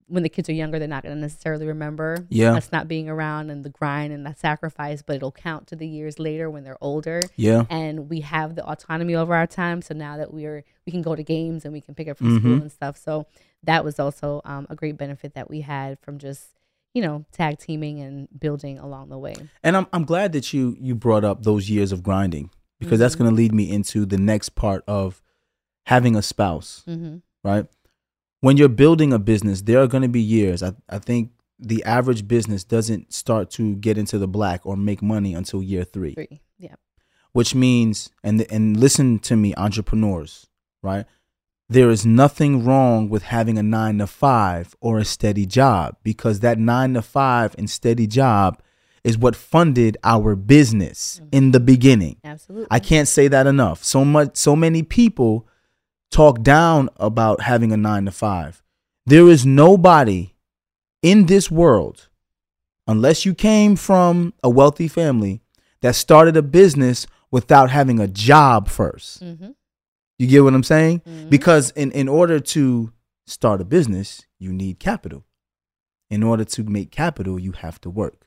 [0.08, 2.54] when the kids are younger they're not going to necessarily remember Yeah.
[2.54, 5.86] us not being around and the grind and the sacrifice but it'll count to the
[5.88, 7.64] years later when they're older Yeah.
[7.70, 9.82] and we have the autonomy over our time.
[9.82, 12.38] So now that we're we can go to games and we can pick up from
[12.38, 12.62] school Mhm.
[12.62, 12.96] and stuff.
[12.96, 13.26] So
[13.64, 16.50] that was also um, a great benefit that we had from just
[16.94, 19.34] you know tag teaming and building along the way.
[19.64, 23.16] And I'm I'm glad that you you brought up those years of grinding because that's
[23.16, 23.18] Mhm.
[23.18, 25.20] going to lead me into the next part of
[25.86, 26.84] having a spouse.
[26.86, 27.16] Mm-hmm.
[27.44, 27.66] right?
[28.40, 30.62] When you're building a business, there are going to be years.
[30.62, 35.02] I, I think the average business doesn't start to get into the black or make
[35.02, 36.74] money until year three, Three, yeah,
[37.32, 40.48] which means, and and listen to me, entrepreneurs,
[40.82, 41.06] right?
[41.68, 46.40] There is nothing wrong with having a nine to five or a steady job because
[46.40, 48.62] that nine to five and steady job
[49.02, 51.28] is what funded our business mm-hmm.
[51.32, 52.16] in the beginning.
[52.24, 52.66] absolutely.
[52.70, 53.82] I can't say that enough.
[53.82, 55.46] So much, so many people
[56.16, 58.62] talk down about having a nine to five.
[59.04, 60.32] There is nobody
[61.02, 62.08] in this world,
[62.86, 65.42] unless you came from a wealthy family,
[65.82, 69.50] that started a business without having a job 1st Mm-hmm.
[70.18, 71.02] You get what I'm saying?
[71.06, 71.28] Mhm.
[71.28, 72.90] Because in, in order to
[73.26, 75.24] start a business, you need capital.
[76.08, 78.26] In order to make capital, you have to work.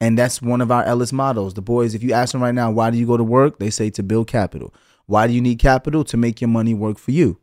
[0.00, 1.52] And that's one of our Ellis models.
[1.52, 3.58] The boys, if you ask them right now, why do you go to work?
[3.58, 4.72] They say to build capital.
[5.06, 6.04] Why do you need capital?
[6.04, 7.38] To make your money work for you.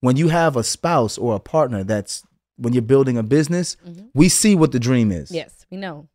[0.00, 2.24] When you have a spouse or a partner that's
[2.56, 3.76] when you're building a business,
[4.14, 5.30] we see what the dream is.
[5.30, 6.08] Yes, we know.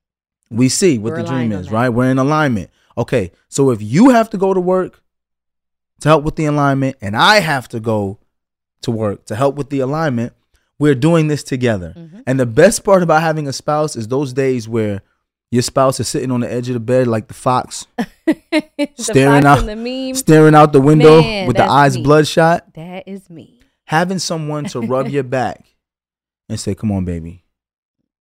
[0.49, 1.89] We see what We're the dream is, right?
[1.89, 2.69] We're in alignment.
[2.97, 5.01] Okay, so if you have to go to work
[6.01, 8.19] to help with the alignment, and I have to go
[8.81, 10.33] to work to help with the alignment,
[10.77, 11.93] we're doing this together.
[11.95, 12.21] Mm-hmm.
[12.25, 15.03] And the best part about having a spouse is those days where
[15.51, 17.85] your spouse is sitting on the edge of the bed like the fox,
[18.25, 20.15] The Staring fox out- the meme.
[20.15, 22.03] staring out the window Man, with the eyes me.
[22.03, 22.73] bloodshot.
[22.73, 23.59] That is me.
[23.85, 25.65] Having someone to rub your back
[26.47, 27.43] and say, "Come on, baby,"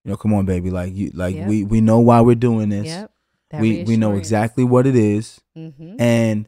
[0.03, 1.47] you know, "Come on, baby," like you, like Yep.
[1.47, 2.87] we we know why we're doing this.
[2.87, 3.11] Yep.
[3.59, 5.39] We we know exactly what it is.
[5.57, 6.47] Mhm, and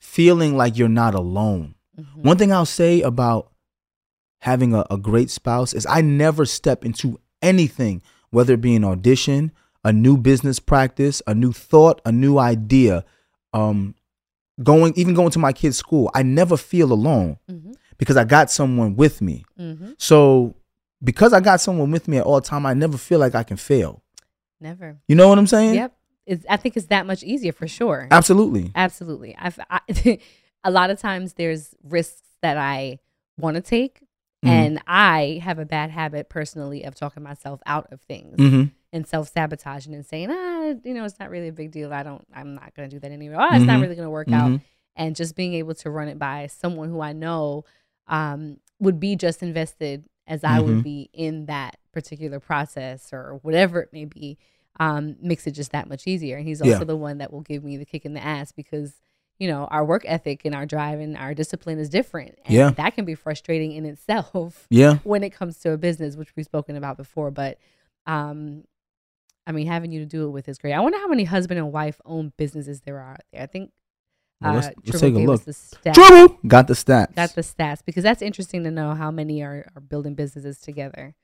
[0.00, 1.74] feeling like you're not alone.
[1.98, 2.22] mhm.
[2.24, 3.50] One thing I'll say about
[4.40, 8.84] having a, a great spouse is I never step into anything, whether it be an
[8.84, 9.52] audition,
[9.84, 13.04] a new business practice, a new thought, a new idea,
[13.52, 13.94] um,
[14.62, 16.10] going even going to my kids' school.
[16.14, 19.44] I never feel alone Mhm, because I got someone with me.
[19.58, 19.94] mhm.
[19.98, 20.56] So
[21.02, 23.56] because I got someone with me at all time, I never feel like I can
[23.56, 24.02] fail.
[24.60, 25.00] Never.
[25.08, 25.74] You know what I'm saying?
[25.76, 25.96] Yep.
[26.26, 28.06] It's, I think it's that much easier for sure.
[28.10, 28.70] Absolutely.
[28.74, 29.34] Absolutely.
[29.38, 29.80] I've I,
[30.64, 32.98] a lot of times there's risks that I
[33.38, 34.00] want to take,
[34.44, 34.48] Mhm.
[34.48, 39.06] and I have a bad habit personally of talking myself out of things hmm and
[39.06, 41.92] self sabotaging and saying, ah, you know, it's not really a big deal.
[41.92, 42.26] I don't.
[42.34, 43.40] I'm not going to do that anymore.
[43.40, 43.82] Oh, it's not Mhm.
[43.82, 44.50] really going to work out.
[44.50, 44.60] Mhm.
[44.96, 47.64] And just being able to run it by someone who I know
[48.08, 50.64] um, would be just invested as I Mhm.
[50.64, 54.36] would be in that particular process or whatever it may be,
[54.80, 56.36] um, makes it just that much easier.
[56.36, 56.84] And he's also Yeah.
[56.84, 59.00] the one that will give me the kick in the ass because
[59.38, 62.36] you know our work ethic and our drive and our discipline is different.
[62.44, 62.70] And Yeah.
[62.70, 64.98] that can be frustrating in itself Yeah.
[65.04, 67.30] when it comes to a business, which we've spoken about before.
[67.30, 67.58] But
[68.06, 68.64] um,
[69.50, 70.74] I mean, having you to do it with is great.
[70.74, 73.42] I wonder how many husband and wife owned businesses there are out there.
[73.42, 73.72] I think
[74.40, 75.42] Well, uh, let's- let's take a look.
[75.92, 76.38] Trouble.
[76.46, 77.16] Got the stats.
[77.16, 81.16] Got the stats because that's interesting to know how many are, are building businesses together.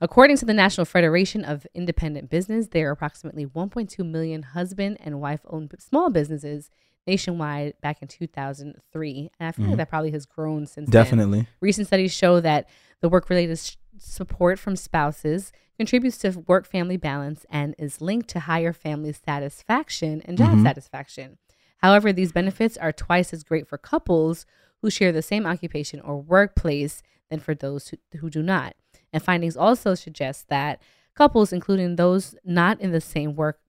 [0.00, 5.20] According to the National Federation of Independent Business, there are approximately 1.2 million husband and
[5.20, 6.70] wife owned small businesses
[7.06, 9.30] nationwide back in 2003.
[9.38, 9.68] And I feel Mhm.
[9.68, 11.04] like that probably has grown since then.
[11.04, 11.46] Definitely.
[11.60, 12.68] Recent studies show that
[13.00, 13.58] the work related
[13.98, 20.22] support from spouses contributes to work family balance and is linked to higher family satisfaction
[20.24, 20.62] and job Mhm.
[20.62, 21.38] satisfaction.
[21.78, 24.46] However, these benefits are twice as great for couples
[24.80, 28.76] who share the same occupation or workplace than for those who, who do not.
[29.12, 30.80] And findings also suggest that
[31.14, 33.60] couples, including those not in the same work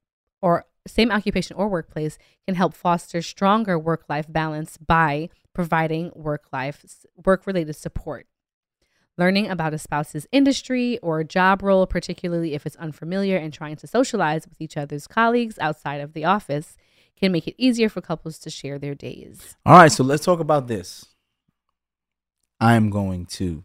[0.41, 6.45] or same occupation or workplace, can help foster stronger work life balance by providing work
[6.51, 6.85] life
[7.25, 8.27] work related support.
[9.17, 13.85] Learning about a spouse's industry or job role, particularly if it's unfamiliar and trying to
[13.85, 16.75] socialize with each other's colleagues outside of the office,
[17.15, 19.55] can make it easier for couples to share their days.
[19.65, 21.05] All right, so let's talk about this.
[22.59, 23.63] I am going to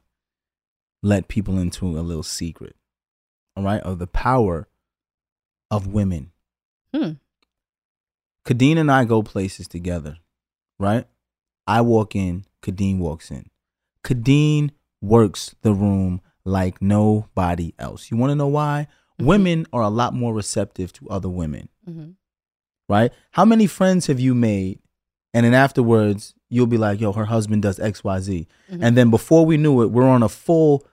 [1.03, 2.77] let people into a little secret,
[3.57, 4.69] all right, of the power
[5.71, 6.33] of women.
[6.95, 7.13] Hmm.
[8.45, 10.19] Khadeen and I go places together,
[10.79, 11.07] right?
[11.67, 13.51] I walk in, Khadeen walks in.
[14.05, 18.11] Khadeen works the room like nobody else.
[18.11, 18.87] You want to know why?
[19.21, 19.25] Mhm.
[19.27, 22.11] Women are a lot more receptive to other women Mm-hmm.
[22.89, 23.13] right?
[23.33, 24.79] How many friends have you made?
[25.35, 28.47] And then afterwards, you'll be like, yo, her husband does XYZ.
[28.73, 28.79] Mhm.
[28.83, 30.87] And then before we knew it, we're on a full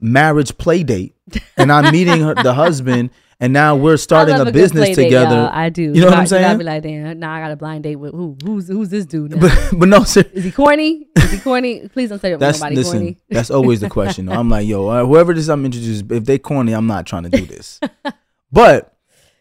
[0.00, 1.14] marriage play date.
[1.56, 5.34] And I'm meeting her, the husband, and now we're starting a good business date, together.
[5.36, 5.50] y'all.
[5.52, 5.82] I do.
[5.82, 6.58] You know what I'm saying?
[6.58, 8.36] be like, damn, nah, I got a blind date with who?
[8.44, 9.32] Who's who's this dude?
[9.32, 9.40] Now?
[9.40, 10.24] but, but no, sir.
[10.32, 11.08] Is he corny?
[11.16, 11.88] Is he corny?
[11.88, 12.98] Please don't say that That's nobody listen.
[12.98, 13.18] corny.
[13.30, 14.28] That's always the question.
[14.28, 17.30] I'm like, yo, uh, whoever this I'm introduced, if they corny, I'm not trying to
[17.30, 17.80] do this.
[18.52, 18.96] but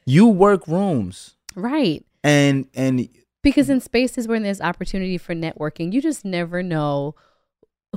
[0.06, 2.06] you work rooms, Right.
[2.24, 3.08] and and
[3.42, 7.16] Because in spaces where there's opportunity for networking, you just never know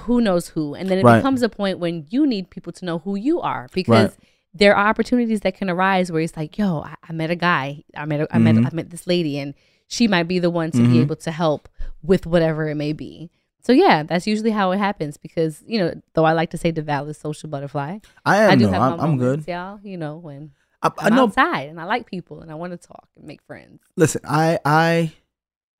[0.00, 0.74] who knows who.
[0.74, 1.18] And then it Right.
[1.18, 4.16] becomes a point when you need people to know who you are because
[4.58, 7.84] there are opportunities that can arise where it's like, yo, I, I met a guy,
[7.96, 8.66] I met, a, I met, Mhm.
[8.66, 9.54] I met this lady, and
[9.88, 11.00] she might be the one to be Mhm.
[11.02, 11.68] able to help
[12.02, 13.30] with whatever it may be.
[13.62, 16.70] So yeah, that's usually how it happens because you know, though I like to say
[16.70, 18.50] the valid social butterfly, I am.
[18.50, 19.52] I do no, have I'm, I'm moments, good.
[19.52, 19.80] y'all.
[19.82, 20.52] You know when
[20.82, 21.24] I, I I'm know.
[21.24, 23.80] outside and I like people and I want to talk and make friends.
[23.96, 25.12] listen i i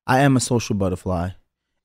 [0.05, 1.29] i am a social butterfly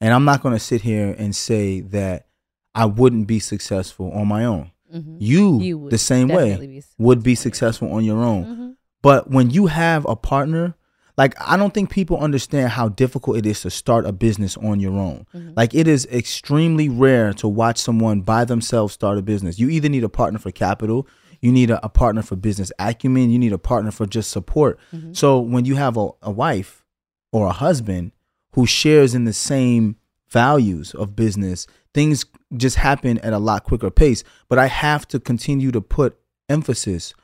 [0.00, 2.26] and i'm not going to sit here and say that
[2.74, 6.82] i wouldn't be successful on my own hmm you, You would the same way be
[6.98, 8.74] would be successful on your own Mhm.
[9.02, 10.74] but when you have a partner
[11.18, 14.80] like i don't think people understand how difficult it is to start a business on
[14.80, 15.52] your own Mhm.
[15.56, 19.88] like it is extremely rare to watch someone by themselves start a business you either
[19.88, 21.06] need a partner for capital
[21.40, 24.78] you need a, a partner for business acumen you need a partner for just support
[24.94, 25.16] Mhm.
[25.16, 26.84] so when you have a, a wife
[27.32, 28.12] or a husband
[28.54, 29.96] who shares in the same
[30.30, 32.24] values of business, things
[32.56, 34.24] just happen at a lot quicker pace.
[34.48, 36.18] But I have to continue to put
[36.48, 37.14] emphasis,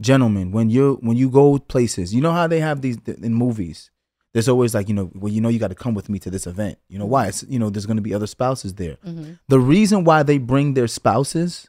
[0.00, 3.90] gentlemen, when you when you go places, you know how they have these in movies.
[4.32, 6.30] There's always like you know, well, you know, you got to come with me to
[6.30, 6.78] this event.
[6.88, 7.28] You know why?
[7.28, 8.96] It's you know, there's going to be other spouses there.
[9.06, 9.34] Mm-hmm.
[9.48, 11.68] The reason why they bring their spouses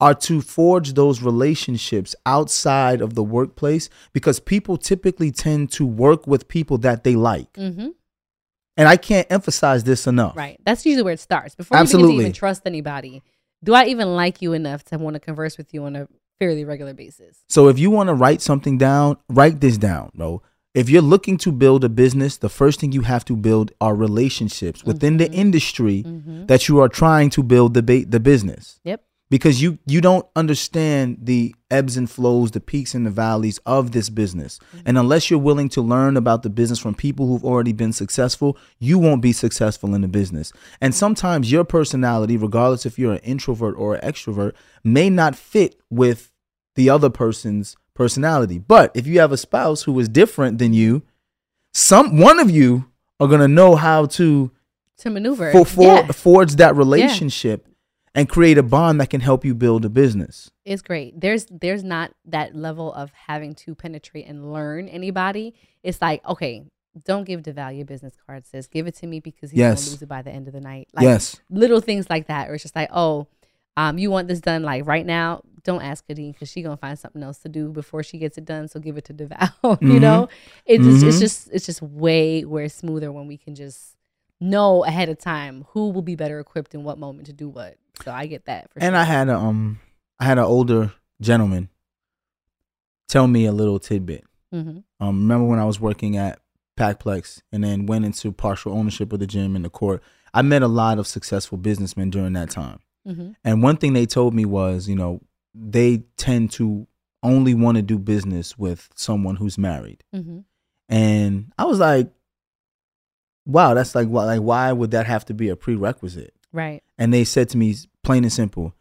[0.00, 6.26] are to forge those relationships outside of the workplace because people typically tend to work
[6.26, 7.52] with people that they like.
[7.54, 7.88] Mm-hmm.
[8.78, 10.34] And I can't emphasize this enough.
[10.36, 10.58] Right.
[10.64, 11.54] That's usually where it starts.
[11.54, 13.22] Before you begin to even trust anybody,
[13.62, 16.08] do I even like you enough to want to converse with you on a
[16.38, 17.42] fairly regular basis?
[17.48, 20.40] So if you want to write something down, write this down, bro.
[20.74, 23.96] If you're looking to build a business, the first thing you have to build are
[23.96, 26.46] relationships within the industry Mm-hmm.
[26.46, 28.78] that you are trying to build the ba- the business.
[28.84, 29.02] Yep.
[29.30, 33.92] Because you you don't understand the ebbs and flows the peaks and the valleys of
[33.92, 34.58] this business.
[34.58, 34.78] Mm-hmm.
[34.86, 38.56] And unless you're willing to learn about the business from people who've already been successful
[38.78, 40.52] you won't be successful in the business.
[40.80, 44.52] And sometimes your personality regardless if you're an introvert or an extrovert
[44.82, 46.32] may not fit with
[46.74, 48.58] the other person's personality.
[48.58, 51.02] But if you have a spouse who is different than you
[51.74, 52.86] some one of you
[53.20, 54.50] are going to know how to
[54.98, 55.52] To maneuver.
[55.52, 57.68] for, for, yeah, forge that relationship
[58.18, 60.50] and create a bond that can help you build a business.
[60.64, 61.18] it's great.
[61.20, 65.54] There's there's not that level of having to penetrate and learn anybody.
[65.82, 66.64] It's like, okay,
[67.04, 68.66] don't give Devale your business card, sis.
[68.66, 69.82] Give it to me because he's Yes.
[69.84, 70.88] gonna lose it by the end of the night.
[70.92, 71.36] Like yes.
[71.48, 72.48] little things like that.
[72.50, 73.26] Or it's just like, oh,
[73.76, 75.42] um, you want this done like right now?
[75.62, 78.44] Don't ask Khadeen because she gonna find something else to do before she gets it
[78.44, 78.66] done.
[78.68, 79.52] So give it to Devale.
[79.80, 80.00] you Mhm.
[80.00, 80.28] know,
[80.66, 83.94] it's just, it's just it's just way way smoother when we can just
[84.40, 87.76] know ahead of time who will be better equipped in what moment to do what.
[88.04, 89.00] So I get that for And sure.
[89.00, 89.80] I had a um
[90.20, 91.68] I had an older gentleman
[93.08, 94.24] tell me a little tidbit.
[94.54, 94.78] mm-hmm.
[95.00, 96.40] Um remember when I was working at
[96.76, 100.02] Pacplex and then went into partial ownership of the gym and the court.
[100.32, 102.78] I met a lot of successful businessmen during that time.
[103.06, 103.32] Mm-hmm.
[103.44, 105.20] And one thing they told me was, you know,
[105.54, 106.86] they tend to
[107.22, 110.04] only want to do business with someone who's married.
[110.14, 110.40] Mm-hmm.
[110.88, 112.12] And I was like,
[113.48, 116.32] wow, that's like why like why would that have to be a prerequisite?
[116.52, 116.82] Right.
[116.96, 117.74] And they said to me
[118.04, 118.74] plain and simple,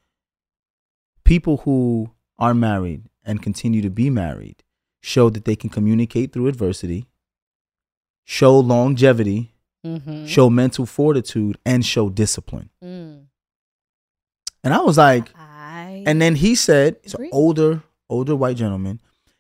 [1.26, 4.64] people who are married and continue to be married
[5.02, 7.08] show that they can communicate through adversity,
[8.26, 9.54] show longevity,
[9.86, 10.26] Mm-hmm.
[10.26, 12.70] show mental fortitude and show discipline.
[12.84, 13.28] Mm.
[14.64, 19.00] And I was like, I and then he said, it's an older older white gentleman.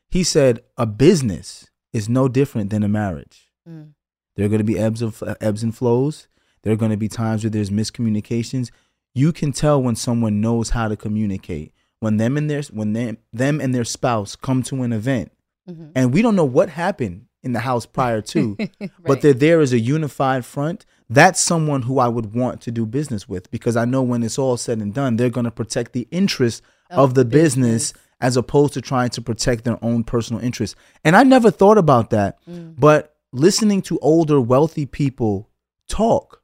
[0.09, 3.51] He said a business is no different than a marriage.
[3.67, 3.93] Mm.
[4.37, 6.27] There are going to be ebbs of ebbs and flows.
[6.61, 8.69] There are going to be times where there's miscommunications.
[9.13, 11.73] You can tell when someone knows how to communicate.
[11.99, 15.31] When them and their when them them and their spouse come to an event,
[15.69, 15.91] Mhm.
[15.95, 19.21] and we don't know what happened in the house prior to, but Right.
[19.21, 20.85] they're there as a unified front.
[21.09, 24.37] That's someone who I would want to do business with because I know when it's
[24.37, 26.61] all said and done, they're going to protect the interests
[26.91, 27.91] of, Of the business.
[27.91, 30.75] business as opposed to trying to protect their own personal interests.
[31.03, 32.37] And I never thought about that.
[32.49, 32.75] Mm.
[32.77, 35.49] But listening to older, wealthy people
[35.87, 36.41] talk,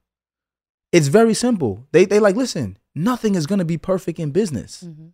[0.92, 1.86] it's very simple.
[1.92, 4.84] They they like, listen, nothing is gonna be perfect in business.
[4.86, 5.12] Mhm.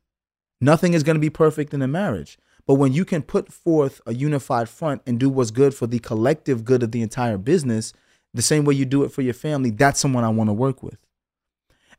[0.60, 2.38] Nothing is gonna be perfect in a marriage.
[2.66, 5.98] But when you can put forth a unified front and do what's good for the
[5.98, 7.92] collective good of the entire business,
[8.34, 10.82] the same way you do it for your family, that's someone I want to work
[10.82, 10.98] with.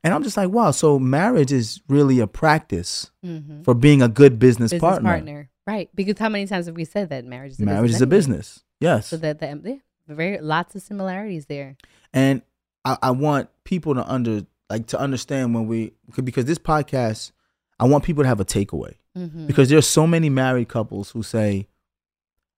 [0.04, 3.64] And I'm just like, wow, so marriage is really a practice Mhm.
[3.64, 5.10] for being a good business, business partner.
[5.10, 5.50] partner.
[5.66, 5.88] Right.
[5.94, 7.96] Because how many times have we said that marriage is a Marriage business?
[7.96, 8.64] is a business.
[8.80, 9.06] Yes.
[9.08, 9.74] So that the yeah,
[10.08, 11.76] very lots of similarities there.
[12.12, 12.42] and
[12.84, 15.92] I, I want people to under like to understand when we
[16.24, 17.30] because this podcast
[17.78, 19.46] i want people to have a takeaway Mm-hmm.
[19.46, 21.68] because there's so many married couples who say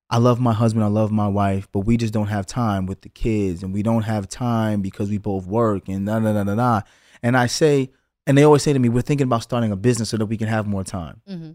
[0.08, 3.02] i love my husband i love my wife but we just don't have time with
[3.02, 6.44] the kids and we don't have time because we both work and da da da
[6.44, 6.80] da da
[7.24, 7.90] and i say
[8.26, 10.36] and they always say to me we're thinking about starting a business so that we
[10.36, 11.50] can have more time mm-hmm.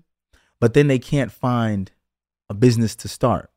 [0.59, 1.91] but then they can't find
[2.49, 3.49] a business to start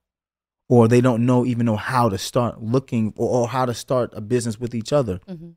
[0.68, 4.12] or they don't know even know how to start looking or, or how to start
[4.14, 5.50] a business with each other Mm-hmm.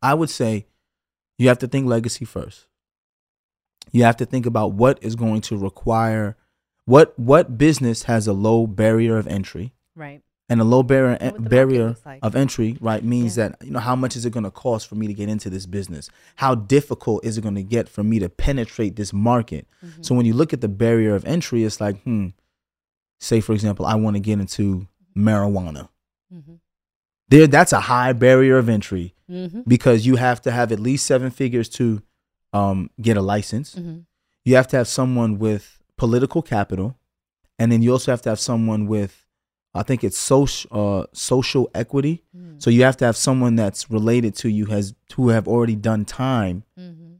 [0.00, 0.66] i would say
[1.38, 2.66] you have to think legacy first
[3.92, 6.36] you have to think about what is going to require
[6.84, 10.20] what what business has a low barrier of entry Right.
[10.48, 12.20] And a low barrier the market barrier like.
[12.22, 13.48] of entry right means Yeah.
[13.48, 15.50] that you know how much is it going to cost for me to get into
[15.50, 19.66] this business how difficult is it going to get for me to penetrate this market
[19.84, 20.02] Mm-hmm.
[20.02, 22.28] so when you look at the barrier of entry it's like hmm
[23.20, 24.86] say for example i want to get into
[25.16, 25.88] marijuana
[26.34, 26.54] Mm-hmm.
[27.28, 29.62] there that's a high barrier of entry Mm-hmm.
[29.66, 32.00] because you have to have at least seven figures to
[32.52, 33.98] um, get a license Mm-hmm.
[34.44, 36.96] you have to have someone with political capital
[37.58, 39.25] and then you also have to have someone with
[39.76, 42.22] I think it's social uh, social equity.
[42.36, 42.62] Mm.
[42.62, 46.04] So you have to have someone that's related to you has who have already done
[46.04, 47.18] time Mhm.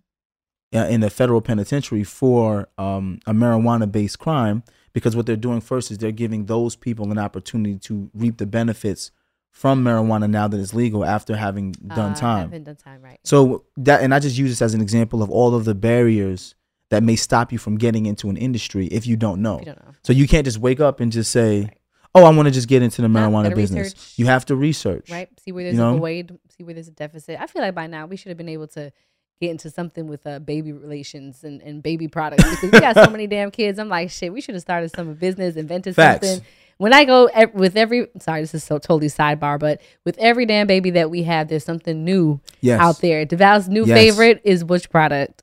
[0.74, 5.61] uh, in the federal penitentiary for um, a marijuana based crime because what they're doing
[5.61, 9.11] first is they're giving those people an opportunity to reap the benefits
[9.52, 12.42] from marijuana now that it's legal after having done Uh, time.
[12.50, 13.18] Having done time, right?
[13.24, 16.54] So that and I just use this as an example of all of the barriers
[16.90, 19.59] that may stop you from getting into an industry if you don't know.
[19.61, 19.92] You don't know.
[20.04, 21.78] So you can't just wake up and just say, Right.
[22.16, 24.18] "Oh, I want to just get into the marijuana business." research.
[24.18, 25.10] You have to research.
[25.10, 25.28] right?
[25.40, 25.94] See where there's You know?
[25.96, 27.40] a void, see where there's a deficit.
[27.40, 28.92] I feel like by now we should have been able to
[29.40, 33.10] get into something with uh, baby relations and, and baby products because we got so
[33.10, 33.78] many damn kids.
[33.78, 36.26] I'm like, shit, we should have started some business, invented Facts.
[36.26, 36.46] something.
[36.78, 40.46] When I go ev- with every, sorry, this is so totally sidebar, but with every
[40.46, 42.80] damn baby that we have, there's something new Yes.
[42.80, 43.26] out there.
[43.26, 43.96] Devale's new Yes.
[43.98, 45.42] favorite is which product?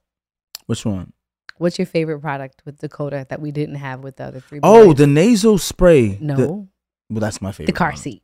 [0.66, 1.14] Which one?
[1.58, 4.60] What's your favorite product with Dakota that we didn't have with the other three?
[4.64, 4.98] Oh, boys?
[4.98, 6.18] the nasal spray.
[6.22, 6.68] no, The- well,
[7.22, 7.68] that's my favorite.
[7.68, 7.98] The car one.
[7.98, 8.24] seat.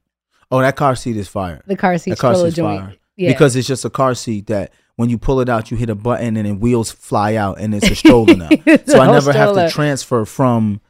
[0.51, 1.61] Oh, that car seat is fire.
[1.67, 2.81] The car seat The car seat joint.
[2.81, 2.95] fire.
[3.15, 3.29] Yeah.
[3.31, 5.95] Because it's just a car seat that when you pull it out, you hit a
[5.95, 8.49] button and then wheels fly out and it's a stroller now.
[8.87, 10.81] So I never have to transfer from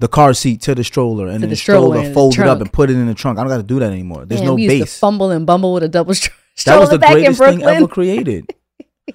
[0.00, 2.34] the car seat to the stroller and To then the stroller stroller and the fold
[2.38, 3.38] it up and put it in the trunk.
[3.38, 4.24] I don't got to do that anymore.
[4.24, 4.98] There's Man, no we used to base.
[4.98, 8.46] fumble and bumble with a double stro- That stroller was the greatest thing ever created.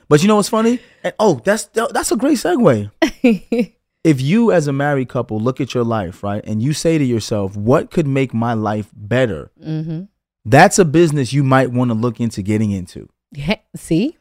[0.07, 0.79] but you know what's funny?
[1.03, 2.91] And, oh, that's that's a great segue.
[4.01, 7.03] If you, as a married couple, look at your life, right, and you say to
[7.03, 10.03] yourself, "What could make my life better?" mm-hmm.
[10.45, 14.17] That's a business you might want to look into getting into Yeah, see,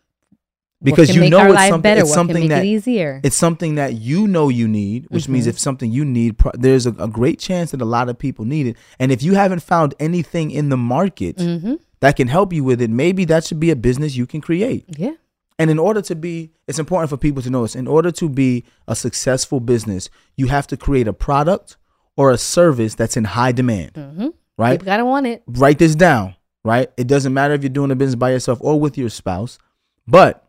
[0.83, 1.81] because you know it's something.
[1.81, 2.01] better?
[2.01, 3.21] It's something that it easier?
[3.23, 5.51] it's something that you know you need, which means Mhm.
[5.51, 8.67] if something you need, there's a, a great chance that a lot of people need
[8.67, 8.77] it.
[8.99, 11.75] And if you haven't found anything in the market mm-hmm.
[12.01, 14.85] that can help you with it, maybe that should be a business you can create.
[14.89, 15.15] Yeah,
[15.59, 17.75] And in order to be, it's important for people to know this.
[17.75, 21.77] In order to be a successful business, you have to create a product
[22.17, 24.29] or a service that's in high demand, mm-hmm.
[24.57, 24.79] right?
[24.79, 25.43] people gotta want it.
[25.47, 26.91] Write this down, right?
[26.97, 29.59] It doesn't matter if you're doing a business by yourself or with your spouse,
[30.07, 30.49] but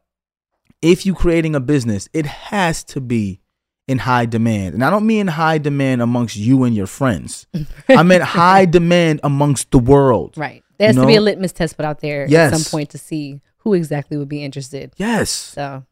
[0.82, 3.42] if you're creating a business, it has to be
[3.88, 4.76] in high demand.
[4.76, 7.48] And I don't mean high demand amongst you and your friends.
[7.90, 10.38] I meant high demand amongst the world.
[10.38, 12.92] Right, there has You to be a litmus test put out there at some point
[12.92, 14.94] to see who exactly would be interested.
[14.98, 15.30] Yes.
[15.30, 15.86] So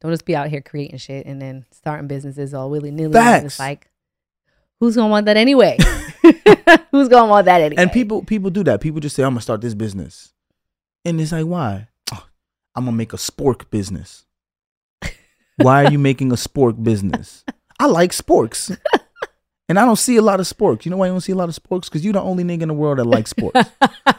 [0.00, 3.12] don't just be out here creating shit and then starting businesses all willy nilly.
[3.14, 3.90] It's like,
[4.80, 5.78] who's gonna want that anyway?
[6.90, 7.82] who's gonna want that anyway?
[7.82, 8.80] And people people do that.
[8.80, 10.32] People just say, I'm gonna start this business.
[11.04, 11.88] And it's like, why?
[12.12, 12.26] "Oh,
[12.74, 14.24] I'm gonna make a spork business.
[15.56, 17.44] why are you making a spork business?
[17.78, 18.76] I like sporks.
[19.68, 20.84] And I don't see a lot of sporks.
[20.84, 21.84] You know why you don't see a lot of sporks?
[21.84, 23.70] Because you're the only nigga in the world that likes sporks.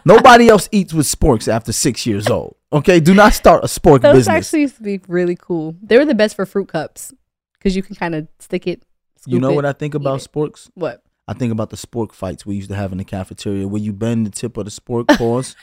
[0.04, 2.56] Nobody else eats with sporks after six years old.
[2.76, 3.00] Okay?
[3.00, 4.28] Do not start a spork Those business.
[4.28, 5.76] actually used to be really cool.
[5.82, 7.14] They were the best for fruit cups
[7.54, 8.84] because you can kind of stick it.
[9.26, 10.30] you know scoop what I think about it.
[10.32, 10.70] sporks?
[10.76, 11.02] What?
[11.28, 13.94] I think about the spork fights we used to have in the cafeteria where you
[13.94, 15.56] bend the tip of the spork paws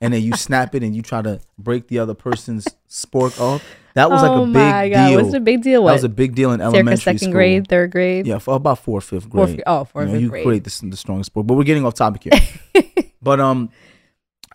[0.00, 3.64] and then you snap it and you try to break the other person's spork off.
[3.94, 5.08] That was oh like a big God.
[5.08, 5.18] deal.
[5.20, 5.84] What's the big deal?
[5.84, 7.32] that was a big deal in Circa elementary second school.
[7.32, 8.26] grade, third grade.
[8.26, 9.62] Yeah, for about fourth, fifth Fourth, grade.
[9.66, 10.40] oh, fourth, you know, fifth you grade.
[10.42, 11.46] You create the, the strongest sport.
[11.46, 12.82] But we're getting off topic here.
[13.22, 13.70] but um,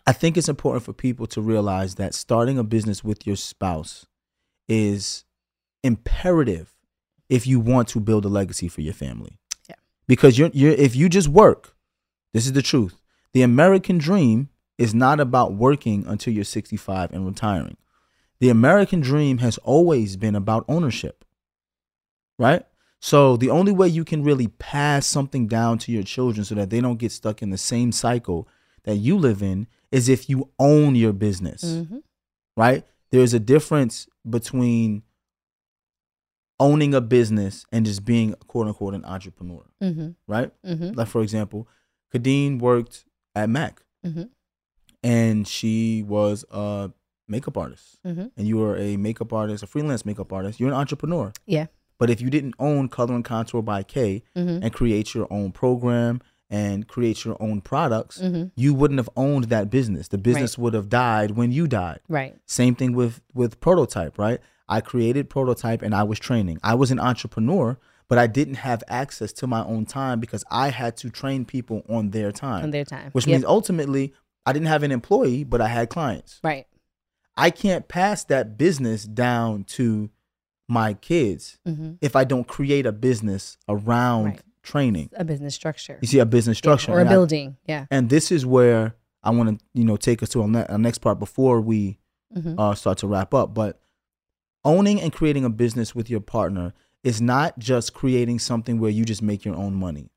[0.08, 4.06] I think it's important for people to realize that starting a business with your spouse
[4.68, 5.26] is
[5.84, 6.74] imperative
[7.30, 9.38] if you want to build a legacy for your family.
[9.70, 9.76] Yeah.
[10.08, 11.76] Because you're you're if you just work,
[12.34, 13.02] this is the truth.
[13.34, 17.78] The American dream is not about working until you're 65 and retiring.
[18.40, 21.24] The American dream has always been about ownership.
[22.40, 22.66] Right?
[23.00, 26.70] So the only way you can really pass something down to your children so that
[26.70, 28.48] they don't get stuck in the same cycle
[28.84, 31.98] that you live in is if you own your business hmm
[32.58, 32.86] right?
[33.12, 35.04] There's a difference between
[36.60, 40.52] owning a business and just being quote unquote an entrepreneur, hmm right?
[40.66, 41.68] hmm Like for example,
[42.14, 44.24] Khadeen worked at Mac hmm
[45.04, 46.92] and she was a
[47.28, 47.98] makeup artist.
[48.04, 50.60] hmm And you were a makeup artist, a freelance makeup artist.
[50.60, 51.32] You're an entrepreneur.
[51.48, 51.68] Yeah.
[51.98, 55.52] But if you didn't own Color and Contour by K hmm and create your own
[55.52, 56.22] program
[56.52, 60.10] and create your own products, hmm you wouldn't have owned that business.
[60.10, 62.02] The business would have died when you died.
[62.10, 62.36] Right.
[62.46, 64.40] Same thing with with prototype, right?
[64.70, 66.60] I created prototype and I was training.
[66.64, 67.78] I was an entrepreneur,
[68.10, 71.82] but I didn't have access to my own time because I had to train people
[71.90, 72.64] on their time.
[72.66, 73.10] On their time.
[73.14, 73.34] which Yep.
[73.34, 74.14] means ultimately
[74.46, 76.40] I didn't have an employee, but I had clients.
[76.44, 76.68] Right.
[77.38, 80.10] I can't pass that business down to
[80.68, 84.42] my kids hmm if I don't create a business around Right.
[84.64, 85.10] Training.
[85.16, 85.98] A business structure.
[86.02, 87.58] You see a business Yeah, structure or a and I- building.
[87.68, 87.86] Yeah.
[87.92, 90.78] and this is where I want to, you know, take us to our, ne- our
[90.78, 92.00] next part before we
[92.34, 93.54] hmm uh, start to wrap up.
[93.54, 93.82] But
[94.64, 99.04] owning and creating a business with your partner is not just creating something where you
[99.06, 100.12] just make your own money.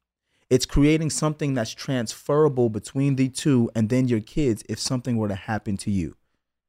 [0.51, 5.29] It's creating something that's transferable between the two and then your kids if something were
[5.29, 6.17] to happen to you.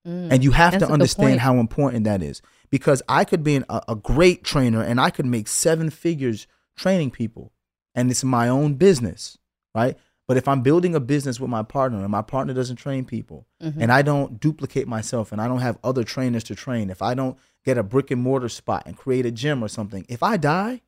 [0.08, 0.32] Mm.
[0.32, 2.42] And you have to understand how important that is.
[2.70, 6.48] Because I could be an, a, a great trainer and I could make seven figures
[6.78, 7.52] training people,
[7.96, 9.38] and it's my own business,
[9.74, 9.98] right?
[10.28, 13.46] But if I'm building a business with my partner and my partner doesn't train people,
[13.62, 13.82] Mm-hmm.
[13.82, 17.14] and I don't duplicate myself and I don't have other trainers to train, if I
[17.16, 20.38] don't get a brick and mortar spot and create a gym or something, if I
[20.38, 20.82] die,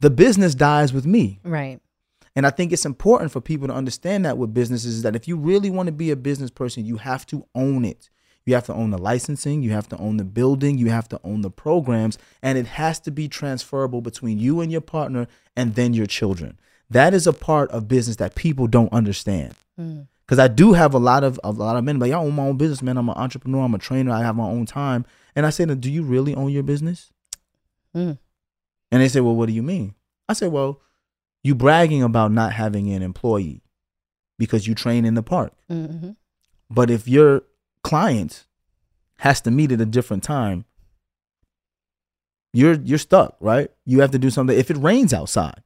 [0.00, 1.40] the business dies with me.
[1.44, 1.80] Right.
[2.36, 5.26] And I think it's important for people to understand that with businesses is that if
[5.28, 8.08] you really want to be a business person, you have to own it.
[8.46, 11.20] You have to own the licensing, you have to own the building, you have to
[11.22, 15.26] own the programs, and it has to be transferable between you and your partner
[15.56, 16.58] and then your children.
[16.88, 19.54] That is a part of business that people don't understand.
[19.78, 20.08] Mm.
[20.26, 22.44] Because I do have a lot of a lot of men, like I own my
[22.44, 22.96] own business, man.
[22.96, 25.04] I'm an entrepreneur, I'm a trainer, I have my own time.
[25.34, 27.12] And I say, them, do you really own your business?
[27.94, 28.18] Mm.
[28.92, 29.94] And they say, Well, what do you mean?
[30.28, 30.80] I say, Well,
[31.42, 33.62] you bragging about not having an employee
[34.38, 35.52] because you train in the park.
[35.70, 36.10] Mm-hmm.
[36.70, 37.42] But if your
[37.90, 38.46] client
[39.18, 40.64] has to meet at a different time,
[42.52, 43.68] you're you're stuck, right?
[43.84, 44.56] You have to do something.
[44.56, 45.62] If it rains outside,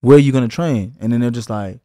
[0.00, 0.96] where are you gonna train?
[1.00, 1.80] And then they're just like,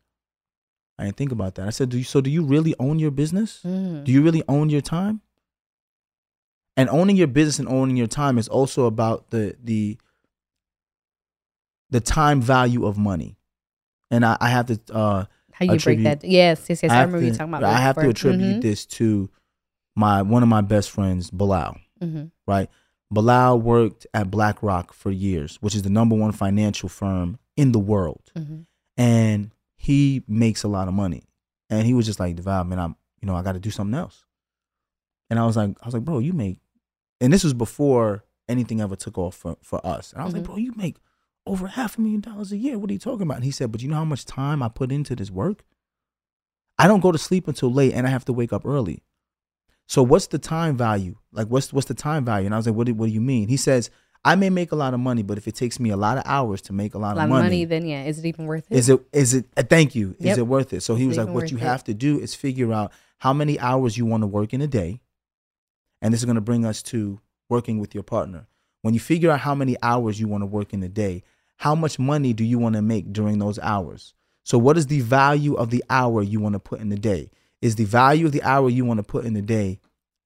[1.00, 1.66] I didn't think about that.
[1.66, 3.62] I said, Do you so do you really own your business?
[3.66, 4.04] Mm.
[4.04, 5.22] Do you really own your time?
[6.78, 9.98] And owning your business and owning your time is also about the the
[11.90, 13.38] the time value of money.
[14.12, 16.24] And I, I have to uh How you break that?
[16.24, 16.92] Yes, yes, yes.
[16.92, 17.64] I, have remember you talking about.
[17.64, 18.12] I have to before.
[18.12, 19.30] attribute this to
[19.96, 21.78] my one of my best friends, Bilal.
[22.02, 22.32] Mhm.
[22.48, 22.70] Right,
[23.12, 27.80] Bilal worked at BlackRock for years, which is the number one financial firm in the
[27.80, 28.66] world, Mhm.
[28.98, 31.24] and he makes a lot of money.
[31.70, 33.96] And he was just like, "Devale, man, I'm you know I got to do something
[33.98, 34.26] else."
[35.30, 36.60] And I was like, I was like, bro, you make,
[37.20, 40.12] and this was before anything ever took off for for us.
[40.14, 40.48] And I was like, Mhm.
[40.48, 40.98] bro, you make
[41.48, 42.78] over half a million dollars a year.
[42.78, 43.36] What are you talking about?
[43.38, 45.64] And he said, but you know how much time I put into this work?
[46.78, 49.04] I don't go to sleep until late and I have to wake up early.
[49.88, 51.16] So what's the time value?
[51.32, 52.46] Like what's what's the time value?
[52.46, 53.48] And I was like, what do, what do you mean?
[53.48, 53.90] He says,
[54.24, 56.24] I may make a lot of money, but if it takes me a lot of
[56.26, 58.46] hours to make a lot, A lot of money, money, then yeah, is it even
[58.48, 58.76] worth it?
[58.76, 60.16] is it is it uh, thank you.
[60.20, 60.82] Is it worth it?
[60.82, 61.62] So he Is was like, what you it?
[61.62, 64.68] have to do is figure out how many hours you want to work in a
[64.68, 65.02] day.
[66.02, 67.20] And this is gonna bring us to
[67.50, 68.48] working with your partner.
[68.82, 71.24] When you figure out how many hours you want to work in a day,
[71.58, 74.14] how much money do you want to make during those hours?
[74.44, 77.30] So what is the value of the hour you want to put in the day?
[77.62, 79.80] Is the value of the hour you want to put in the day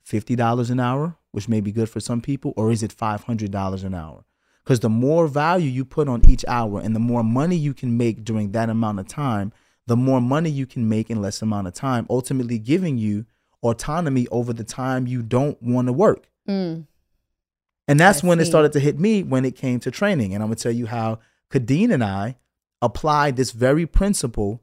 [0.05, 3.93] $50 an hour, which may be good for some people, or is it $500 an
[3.93, 4.25] hour?
[4.63, 7.97] Because the more value you put on each hour and the more money you can
[7.97, 9.51] make during that amount of time,
[9.87, 13.25] the more money you can make in less amount of time, ultimately giving you
[13.63, 16.29] autonomy over the time you don't want to work.
[16.47, 16.85] Mm.
[17.87, 20.33] And that's I when it started to hit me when it came to training.
[20.33, 21.19] And I'm gonna tell you how
[21.51, 22.37] Khadeen and I
[22.81, 24.61] applied this very principle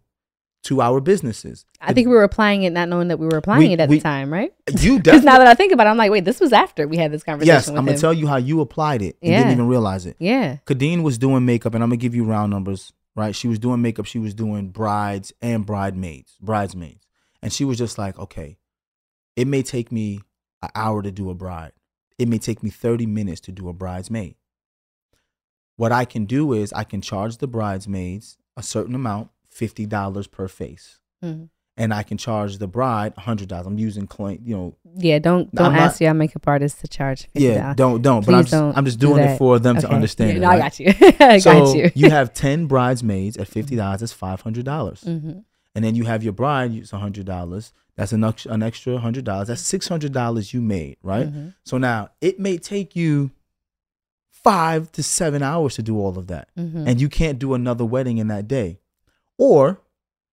[0.64, 1.64] to our businesses.
[1.80, 3.88] I think we were applying it, not knowing that we were applying We- it at
[3.88, 4.52] we- the time, right?
[4.80, 6.96] you Because now that I think about it, I'm like, wait, this was after we
[6.96, 7.54] had this conversation.
[7.54, 9.38] yes, I'm gonna tell you how you applied it and Yeah.
[9.38, 10.16] didn't even realize it.
[10.18, 10.56] Yeah.
[10.66, 13.34] Khadeen was doing makeup, and I'm gonna give you round numbers, right?
[13.34, 17.06] She was doing makeup, she was doing brides and bridesmaids, bridesmaids,
[17.42, 18.58] and she was just like, okay,
[19.36, 20.20] it may take me
[20.62, 21.72] an hour to do a bride,
[22.18, 24.34] it may take me 30 minutes to do a bridesmaid.
[25.76, 29.28] What I can do is I can charge the bridesmaids a certain amount,
[29.60, 30.86] fifty dollars per face,
[31.24, 31.48] Mhm.
[31.76, 33.66] and I can charge the bride hundred dollars.
[33.66, 34.68] I'm using coin, you know,
[35.08, 35.18] Yeah.
[35.18, 37.20] Don't don't I'm ask your makeup artist to charge.
[37.34, 37.42] $50.
[37.42, 38.24] yeah, don't don't.
[38.26, 40.38] But I'm just, don't I'm just do doing it for them to understand.
[40.38, 40.56] Yeah, it, right?
[40.60, 40.94] I got you.
[41.32, 41.50] I so
[41.82, 42.10] got you.
[42.10, 45.40] have 10 bridesmaids at $50 that's $500 hmm
[45.74, 50.52] and then you have your bride it's $100 that's an, an extra $100 that's $600
[50.54, 51.54] you made right Mhm.
[51.64, 53.30] so now it may take you
[54.30, 56.86] five to seven hours to do all of that Mhm.
[56.86, 58.78] and you can't do another wedding in that day
[59.38, 59.80] or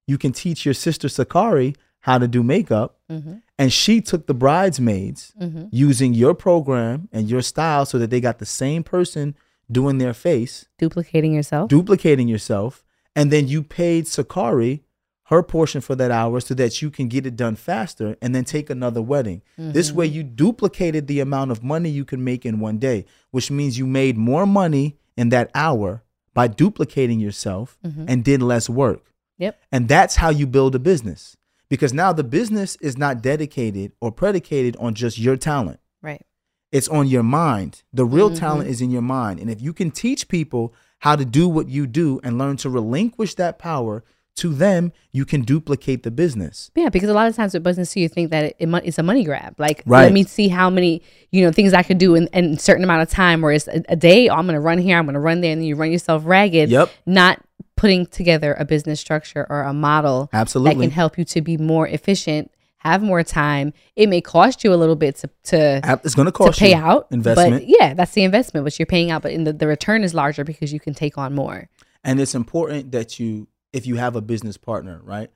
[0.07, 3.41] you can teach your sister sakari how to do makeup Mhm.
[3.57, 5.69] and she took the bridesmaids Mhm.
[5.71, 9.35] using your program and your style so that they got the same person
[9.71, 11.69] doing their face Duplicating yourself.
[11.69, 12.83] duplicating yourself,
[13.15, 14.83] and then you paid Sakari
[15.27, 18.43] her portion for that hour so that you can get it done faster and then
[18.43, 19.41] take another wedding.
[19.57, 20.15] This way, Mm-hmm.
[20.17, 23.87] you duplicated the amount of money you can make in one day, which means you
[23.87, 26.03] made more money in that hour
[26.33, 28.05] by duplicating yourself Mhm.
[28.07, 29.13] and did less work.
[29.37, 29.59] Yep.
[29.71, 31.35] And that's how you build a business
[31.69, 36.25] because now the business is not dedicated or predicated on just your talent Right.
[36.71, 37.83] it's on your mind.
[37.93, 38.37] The real Mhm.
[38.39, 39.39] talent is in your mind.
[39.39, 42.69] And if you can teach people how to do what you do and learn to
[42.69, 44.03] relinquish that power
[44.35, 46.71] to them, you can duplicate the business.
[46.75, 49.03] Yeah, because a lot of times with business, you think that it, it, it's a
[49.03, 49.55] money grab.
[49.59, 50.03] Like, Right.
[50.03, 52.83] let me see how many you know things I could do in, in a certain
[52.83, 53.41] amount of time.
[53.41, 55.41] Where it's a, a day, oh, I'm going to run here, I'm going to run
[55.41, 56.69] there, and then you run yourself ragged.
[56.69, 56.89] Yep.
[57.05, 57.41] Not
[57.75, 60.75] putting together a business structure or a model Absolutely.
[60.75, 63.73] that can help you to be more efficient, have more time.
[63.95, 66.71] It may cost you a little bit to to, It's going to to cost pay
[66.71, 67.53] you out, investment.
[67.53, 70.13] But yeah, that's the investment, which you're paying out, but in the, the return is
[70.13, 71.69] larger because you can take on more.
[72.03, 75.29] And it's important that you, if you have a business partner, right?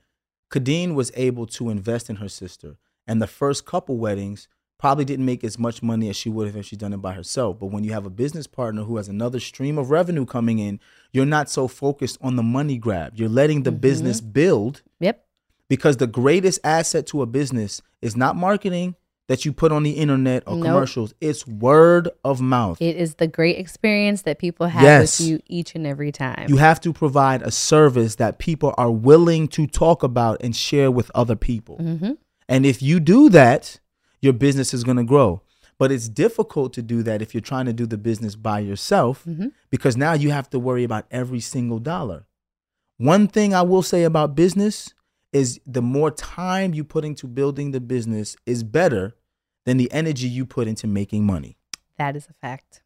[0.50, 2.76] Khadeen was able to invest in her sister.
[3.06, 6.56] And the first couple weddings probably didn't make as much money as she would have
[6.56, 7.58] if she'd done it by herself.
[7.58, 10.78] But when you have a business partner who has another stream of revenue coming in,
[11.12, 13.14] you're not so focused on the money grab.
[13.16, 13.80] You're letting the mm-hmm.
[13.80, 15.24] business build Yep.
[15.68, 18.94] because the greatest asset to a business is not marketing
[19.28, 20.64] that you put on the internet or Nope.
[20.66, 21.14] commercials.
[21.20, 22.80] It's word of mouth.
[22.82, 25.20] It is the great experience that people have Yes.
[25.20, 26.46] with you each and every time.
[26.48, 30.90] You have to provide a service that people are willing to talk about and share
[30.90, 31.76] with other people.
[31.78, 32.12] mm-hmm.
[32.48, 33.78] And if you do that,
[34.22, 35.42] your business is going to grow.
[35.78, 39.22] But it's difficult to do that if you're trying to do the business by yourself
[39.28, 39.52] Mhm.
[39.70, 42.24] because now you have to worry about every single dollar.
[42.96, 44.92] One thing I will say about business
[45.32, 49.14] is the more time you put into building the business is better
[49.64, 51.56] than the energy you put into making money.
[51.98, 52.82] That is a fact.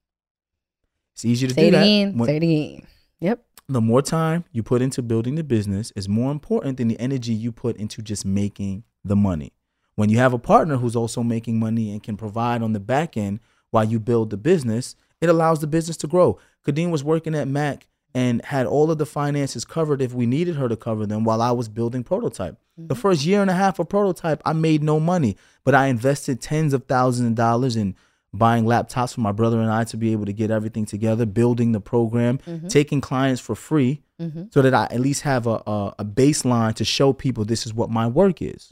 [1.14, 1.82] It's easier to Say do it that.
[1.82, 2.18] again.
[2.18, 2.86] when- Say it again.
[3.20, 3.44] Yep.
[3.68, 7.32] the more time you put into building the business is more important than the energy
[7.32, 9.52] you put into just making the money.
[9.94, 13.16] When you have a partner who's also making money and can provide on the back
[13.16, 16.38] end while you build the business, it allows the business to grow.
[16.66, 20.56] Khadeen was working at Mac and had all of the finances covered if we needed
[20.56, 22.58] her to cover them while I was building prototype.
[22.76, 23.00] The mm-hmm.
[23.00, 26.72] first year and a half of prototype, I made no money, but I invested tens
[26.72, 27.94] of thousands of dollars in
[28.34, 31.72] buying laptops for my brother and I to be able to get everything together, building
[31.72, 32.68] the program, mm-hmm.
[32.68, 34.44] taking clients for free mm-hmm.
[34.50, 37.74] so that I at least have a, a, a baseline to show people this is
[37.74, 38.68] what my work is.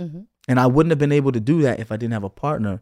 [0.49, 2.80] And I wouldn't have been able to do that if I didn't have a partner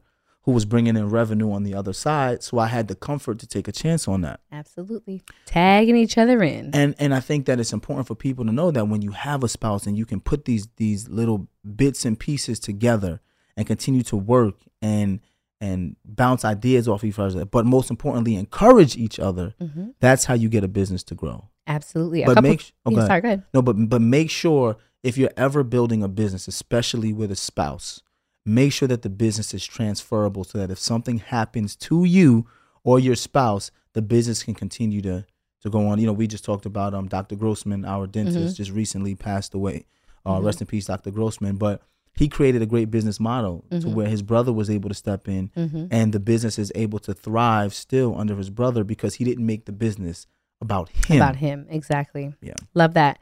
[0.49, 2.43] who was bringing in revenue on the other side.
[2.43, 4.41] So I had the comfort to take a chance on that.
[4.51, 5.21] Absolutely.
[5.45, 6.71] Tagging each other in.
[6.73, 9.45] And and I think that it's important for people to know that when you have
[9.45, 13.21] a spouse and you can put these these little bits and pieces together
[13.59, 15.21] and continue to work and
[15.61, 19.55] and bounce ideas off each other, but most importantly, encourage each other.
[19.61, 19.93] Mhm.
[20.01, 21.49] That's how you get a business to grow.
[21.67, 22.25] Absolutely.
[22.25, 23.43] But couple- make sh- oh, yeah, sorry, go ahead.
[23.53, 28.01] No, but but make sure if you're ever building a business, especially with a spouse,
[28.49, 32.47] make sure that the business is transferable so that if something happens to you
[32.85, 35.25] or your spouse, the business can continue to
[35.63, 35.99] to go on.
[35.99, 37.37] You know, we just talked about um Dr.
[37.37, 39.87] Grossman, our dentist, just recently passed away.
[40.27, 41.11] Uh, Rest in peace, Dr.
[41.11, 41.57] Grossman.
[41.57, 41.83] But
[42.15, 45.51] he created a great business model to where his brother was able to step in,
[45.91, 49.65] and the business is able to thrive still under his brother because he didn't make
[49.67, 50.27] the business
[50.61, 51.17] about him.
[51.19, 51.67] About him.
[51.71, 52.35] Exactly.
[52.41, 52.55] Yeah.
[52.75, 53.19] Love that.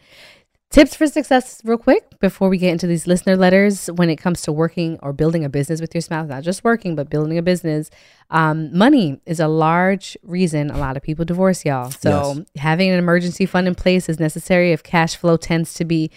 [0.70, 3.86] Tips for success, real quick, before we get into these listener letters.
[3.86, 6.94] When it comes to working or building a business with your spouse, not just working,
[6.96, 7.88] but building a business,
[8.30, 11.90] um, money is a large reason a lot of people divorce, y'all.
[11.92, 16.10] So, having an emergency fund in place is necessary if cash flow tends to be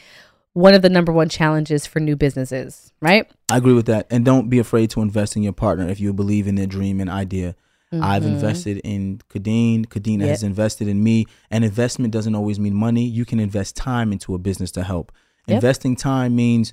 [0.54, 3.30] one of the number one challenges for new businesses, right?
[3.50, 4.08] I agree with that.
[4.10, 7.00] And don't be afraid to invest in your partner if you believe in their dream
[7.00, 7.56] and idea.
[7.92, 8.34] I've mm-hmm.
[8.34, 9.88] invested in Khadeen.
[9.88, 11.26] Khadeen has invested in me.
[11.50, 13.04] And investment doesn't always mean money.
[13.04, 15.12] You can invest time into a business to help.
[15.48, 15.56] Yep.
[15.56, 16.72] Investing time means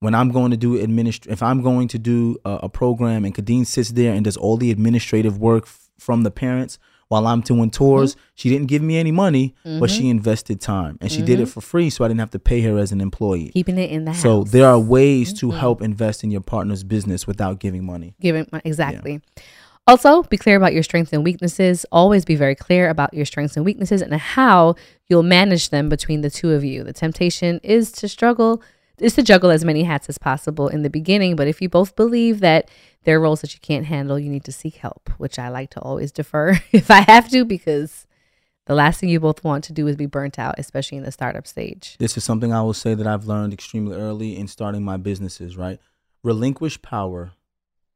[0.00, 3.34] when I'm going to do administ if I'm going to do a, a program and
[3.34, 7.40] Khadeen sits there and does all the administrative work f- from the parents while I'm
[7.40, 8.20] doing tours, mm-hmm.
[8.34, 10.10] she didn't give me any money, but she mm-hmm.
[10.10, 12.78] invested time and she did it for free so I didn't have to pay her
[12.78, 13.50] as an employee.
[13.50, 14.50] Keeping it in the So house.
[14.50, 18.16] there are ways to help invest in your partner's business without giving money.
[18.20, 19.20] Giving exactly.
[19.88, 21.86] Also, be clear about your strengths and weaknesses.
[21.92, 24.74] Always be very clear about your strengths and weaknesses and how
[25.08, 26.82] you'll manage them between the two of you.
[26.82, 28.60] The temptation is to struggle,
[28.98, 31.36] is to juggle as many hats as possible in the beginning.
[31.36, 32.68] But if you both believe that
[33.04, 35.70] there are roles that you can't handle, you need to seek help, which I like
[35.70, 38.08] to always defer if I have to, because
[38.66, 41.12] the last thing you both want to do is be burnt out, especially in the
[41.12, 41.94] startup stage.
[42.00, 45.56] This is something I will say that I've learned extremely early in starting my businesses,
[45.56, 45.78] right?
[46.24, 47.34] Relinquish power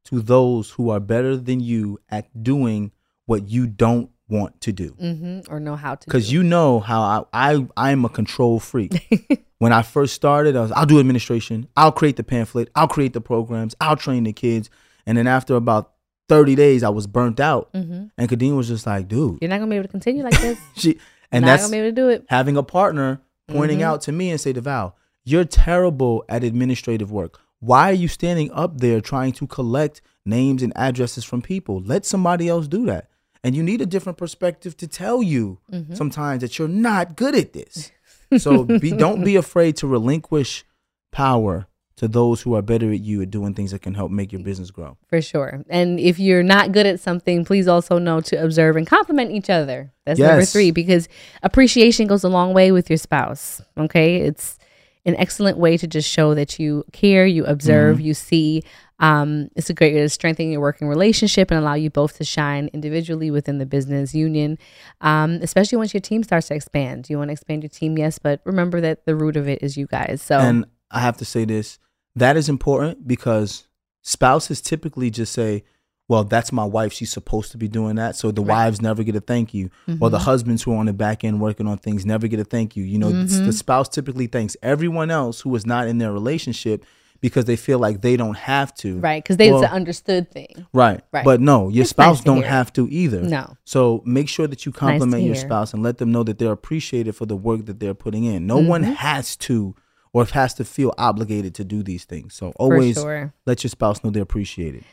[0.05, 2.91] to those who are better than you at doing
[3.25, 4.91] what you don't want to do.
[5.01, 5.53] Mm-hmm.
[5.53, 6.05] Or know how to.
[6.05, 9.45] Because you know how I, I I'm a control freak.
[9.59, 13.13] when I first started, I was I'll do administration, I'll create the pamphlet, I'll create
[13.13, 14.69] the programs, I'll train the kids.
[15.05, 15.93] And then after about
[16.29, 17.71] 30 days, I was burnt out.
[17.73, 18.05] Mm-hmm.
[18.17, 20.57] And Khadeen was just like, dude, You're not gonna be able to continue like this.
[20.75, 20.97] she
[21.31, 22.25] and not that's gonna be able to do it.
[22.29, 23.83] having a partner pointing Mhm.
[23.83, 24.95] out to me and say to Val,
[25.25, 27.41] you're terrible at administrative work.
[27.61, 31.79] Why are you standing up there trying to collect names and addresses from people?
[31.81, 33.07] Let somebody else do that.
[33.43, 35.93] And you need a different perspective to tell you Mm-hmm.
[35.95, 37.91] sometimes that you're not good at this.
[38.37, 40.65] So be don't be afraid to relinquish
[41.11, 44.31] power to those who are better at you at doing things that can help make
[44.31, 44.97] your business grow.
[45.07, 45.63] For sure.
[45.69, 49.49] And if you're not good at something, please also know to observe and compliment each
[49.51, 49.91] other.
[50.05, 51.07] That's number three, because
[51.43, 53.61] appreciation goes a long way with your spouse.
[53.77, 54.17] Okay.
[54.17, 54.57] It's
[55.05, 58.63] an excellent way to just show that you care, you observe, you see.
[58.99, 62.23] Um, it's a great way to strengthen your working relationship and allow you both to
[62.23, 64.59] shine individually within the business union,
[65.01, 67.09] um, especially once your team starts to expand.
[67.09, 69.75] You want to expand your team, yes, but remember that the root of it is
[69.75, 70.21] you guys.
[70.21, 71.79] So, And I have to say this
[72.15, 73.67] that is important because
[74.03, 75.63] spouses typically just say,
[76.11, 76.91] well, that's my wife.
[76.91, 78.15] She's supposed to be doing that.
[78.17, 78.47] So the Right.
[78.47, 78.49] Mm-hmm.
[78.65, 79.69] wives never get a thank you.
[80.01, 82.43] Or the husbands who are on the back end working on things never get a
[82.43, 82.83] thank you.
[82.83, 83.45] You know, Mm-hmm.
[83.45, 86.83] the spouse typically thanks everyone else who is not in their relationship
[87.21, 88.99] because they feel like they don't have to.
[88.99, 89.23] right.
[89.23, 90.65] Because they, Well- it's an understood thing.
[90.73, 91.01] Right.
[91.13, 91.23] Right.
[91.23, 92.49] But no, your It's spouse to don't hear.
[92.49, 93.21] have to either.
[93.21, 93.55] No.
[93.63, 95.43] So make sure that you compliment your hear.
[95.45, 98.47] spouse and let them know that they're appreciated for the work that they're putting in.
[98.47, 98.93] No one Mm-hmm.
[98.93, 99.75] has to
[100.13, 102.33] or has to feel obligated to do these things.
[102.33, 103.33] So always sure.
[103.45, 104.83] let your spouse know they're appreciated.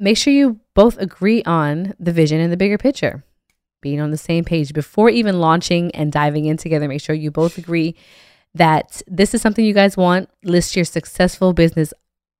[0.00, 3.22] Make sure you both agree on the vision and the bigger picture.
[3.82, 6.88] Being on the same page before even launching and diving in together.
[6.88, 7.94] Make sure you both agree
[8.54, 10.28] that this is something you guys want.
[10.42, 11.92] List your successful business.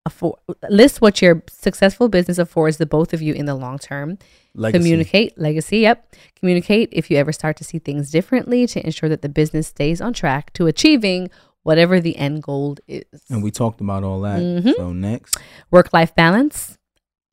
[0.06, 0.38] Afford,
[0.70, 4.16] list what your successful business affords the both of you in the long term.
[4.54, 4.78] Legacy.
[4.78, 5.78] Communicate legacy.
[5.78, 6.14] Yep.
[6.36, 10.00] Communicate if you ever start to see things differently to ensure that the business stays
[10.00, 11.30] on track to achieving
[11.62, 13.04] whatever the end goal is.
[13.28, 14.40] And we talked about all that.
[14.40, 14.74] Mhm.
[14.74, 15.36] So next.
[15.70, 16.78] work life balance,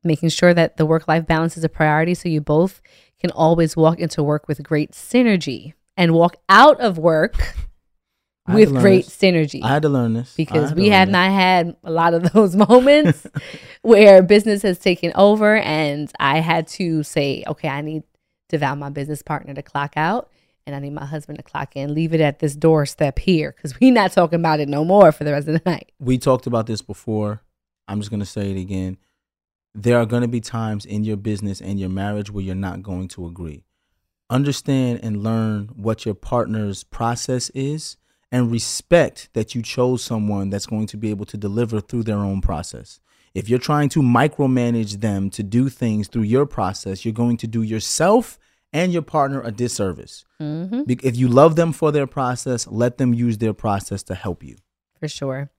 [0.04, 2.80] making sure that the work life balance is a priority so you both
[3.20, 7.54] can always walk into work with great synergy and walk out of work
[8.46, 9.16] I had to with great this.
[9.16, 9.62] synergy.
[9.62, 10.34] I had to learn this.
[10.34, 13.26] Because we have not had a lot of those moments
[13.82, 18.04] where business has taken over and I had to say, okay, I need
[18.48, 20.30] to allow my business partner to clock out
[20.66, 21.92] and I need my husband to clock in.
[21.94, 25.24] Leave it at this doorstep here because we're not talking about it no more for
[25.24, 25.92] the rest of the night.
[25.98, 27.42] we talked about this before.
[27.86, 28.98] I'm just going to say it again.
[29.74, 32.82] There are going to be times in your business and your marriage where you're not
[32.82, 33.64] going to agree.
[34.30, 37.96] Understand and learn what your partner's process is
[38.30, 42.18] and respect that you chose someone that's going to be able to deliver through their
[42.18, 43.00] own process.
[43.34, 47.46] If you're trying to micromanage them to do things through your process, you're going to
[47.46, 48.38] do yourself
[48.72, 50.24] and your partner a disservice.
[50.40, 50.82] Mm-hmm.
[50.88, 54.56] If you love them for their process, let them use their process to help you.
[54.98, 55.50] for sure.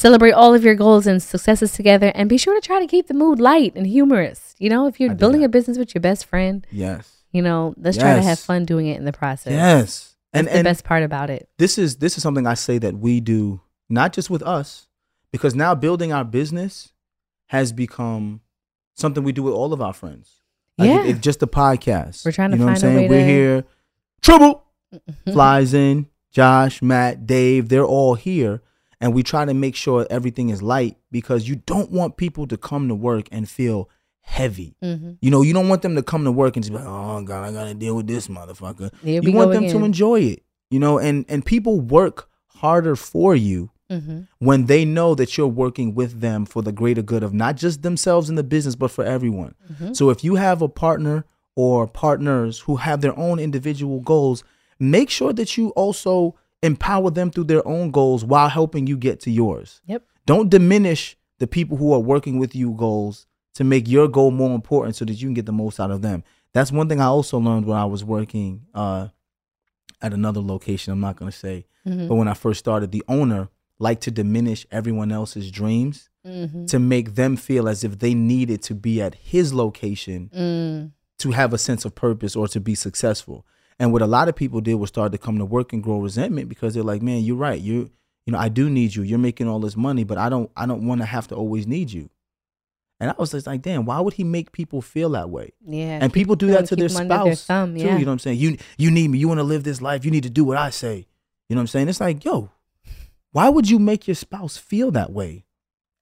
[0.00, 3.06] Celebrate all of your goals and successes together and be sure to try to keep
[3.06, 4.54] the mood light and humorous.
[4.58, 5.46] You know, if you're building that.
[5.48, 7.18] a business with your best friend, Yes.
[7.32, 9.52] you know, let's try to have fun doing it in the process.
[9.52, 10.16] Yes.
[10.32, 11.50] That's And the and best part about it.
[11.58, 14.86] this is this is something I say that we do not just with us,
[15.32, 16.92] because now building our business
[17.48, 18.40] has become
[18.96, 20.40] something we do with all of our friends.
[20.78, 21.00] Like Yeah.
[21.02, 22.24] it- it's just a podcast.
[22.24, 23.10] We're trying to you know what I'm find saying?
[23.10, 23.64] We're to- here.
[24.22, 24.62] Trouble
[24.94, 25.32] Mhm.
[25.34, 26.06] flies in.
[26.30, 28.62] Josh, Matt, Dave, they're all here.
[29.00, 32.56] And we try to make sure everything is light because you don't want people to
[32.56, 33.88] come to work and feel
[34.20, 34.76] heavy.
[34.82, 35.16] Mhm.
[35.20, 37.22] You know, you don't want them to come to work and just be like, oh
[37.22, 38.90] God, I gotta deal with this motherfucker.
[39.02, 40.42] Here you want them to enjoy it.
[40.70, 44.26] You know, and and people work harder for you Mhm.
[44.38, 47.82] when they know that you're working with them for the greater good of not just
[47.82, 49.54] themselves in the business, but for everyone.
[49.72, 49.96] Mhm.
[49.96, 51.24] So if you have a partner
[51.56, 54.44] or partners who have their own individual goals,
[54.78, 59.20] make sure that you also empower them through their own goals while helping you get
[59.20, 59.80] to yours.
[59.86, 60.04] Yep.
[60.26, 64.54] Don't diminish the people who are working with you goals to make your goal more
[64.54, 66.22] important so that you can get the most out of them.
[66.52, 69.08] That's one thing I also learned when I was working uh,
[70.02, 70.92] at another location.
[70.92, 72.08] I'm not going to say, Mhm.
[72.08, 73.48] but when I first started, the owner
[73.78, 76.66] liked to diminish everyone else's dreams Mhm.
[76.68, 80.90] to make them feel as if they needed to be at his location Mm.
[81.18, 83.46] to have a sense of purpose or to be successful.
[83.80, 85.98] And what a lot of people did was start to come to work and grow
[85.98, 87.60] resentment because they're like, "Man, you're right.
[87.60, 87.90] You,
[88.26, 89.02] you know, I do need you.
[89.02, 91.66] You're making all this money, but I don't, I don't want to have to always
[91.66, 92.10] need you."
[93.00, 95.98] And I was just like, "Damn, why would he make people feel that way?" Yeah.
[96.02, 97.80] and people do that to their under their spouse thumb, too.
[97.80, 98.38] You know what I'm saying?
[98.38, 99.18] You, you need me.
[99.18, 100.04] You want to live this life.
[100.04, 101.06] You need to do what I say.
[101.48, 101.88] You know what I'm saying?
[101.88, 102.50] It's like, yo,
[103.32, 105.46] why would you make your spouse feel that way,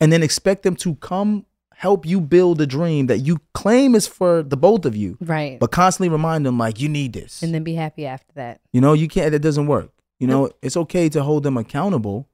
[0.00, 1.46] and then expect them to come
[1.78, 5.16] help you build a dream that you claim is for the both of you?
[5.20, 5.60] Right.
[5.60, 7.40] but constantly remind them like you need this.
[7.42, 8.60] and then be happy after that.
[8.72, 9.30] you know, you can't.
[9.30, 9.90] That doesn't work.
[10.18, 12.28] You know, it's okay to hold them accountable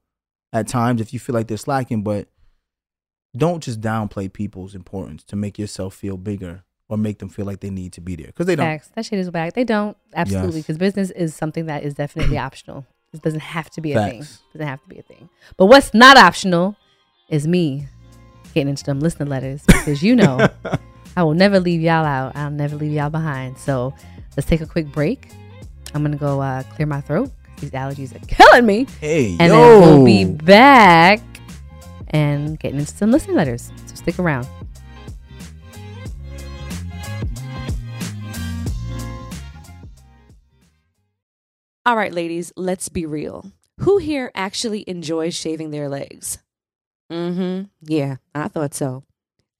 [0.54, 2.28] at times if you feel like they're slacking, but
[3.36, 7.60] don't just downplay people's importance to make yourself feel bigger or make them feel like
[7.60, 8.64] they need to be there because they don't.
[8.64, 8.90] Facts.
[8.94, 9.52] That shit is back.
[9.52, 9.96] They don't.
[10.14, 10.56] Absolutely.
[10.60, 10.64] Yes.
[10.64, 12.86] Because business is something that is definitely optional.
[13.12, 14.22] It doesn't have to be a thing.
[14.22, 14.42] Facts.
[14.54, 15.28] doesn't have to be a thing.
[15.58, 16.76] But what's not optional
[17.28, 17.88] is me
[18.54, 20.48] getting into them listener letters because you know
[21.16, 22.34] I will never leave y'all out.
[22.36, 23.58] I'll never leave y'all behind.
[23.58, 23.94] So
[24.36, 25.28] let's take a quick break.
[25.94, 27.30] I'm gonna go uh, clear my throat.
[27.60, 28.86] These allergies are killing me.
[29.00, 29.80] Hey, And yo.
[29.80, 31.20] then we'll be back
[32.08, 33.70] and getting into some listening letters.
[33.86, 34.46] So stick around.
[41.86, 43.52] All right, ladies, let's be real.
[43.80, 46.38] Who here actually enjoys shaving their legs?
[47.10, 47.62] Mm hmm.
[47.82, 49.04] Yeah, I thought so.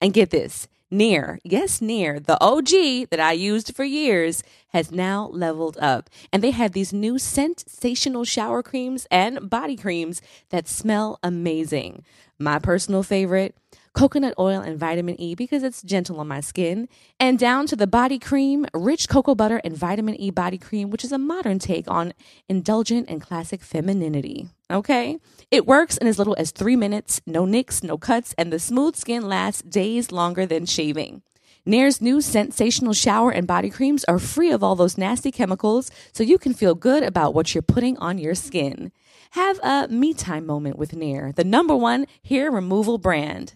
[0.01, 5.29] And get this Nair, yes, Nair, the OG that I used for years, has now
[5.33, 6.09] leveled up.
[6.31, 12.03] And they have these new sensational shower creams and body creams that smell amazing.
[12.37, 13.55] My personal favorite
[13.93, 16.87] coconut oil and vitamin E because it's gentle on my skin,
[17.19, 21.03] and down to the body cream, rich cocoa butter and vitamin E body cream, which
[21.03, 22.13] is a modern take on
[22.47, 24.49] indulgent and classic femininity.
[24.71, 25.19] Okay?
[25.51, 28.95] It works in as little as three minutes, no nicks, no cuts, and the smooth
[28.95, 31.21] skin lasts days longer than shaving.
[31.67, 36.23] Nair's new sensational shower and body creams are free of all those nasty chemicals, so
[36.23, 38.91] you can feel good about what you're putting on your skin.
[39.31, 43.53] Have a me time moment with Nair, the number one hair removal brand.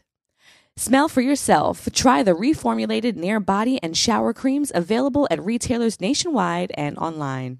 [0.76, 1.88] Smell for yourself.
[1.94, 7.60] Try the reformulated Nair body and shower creams available at retailers nationwide and online.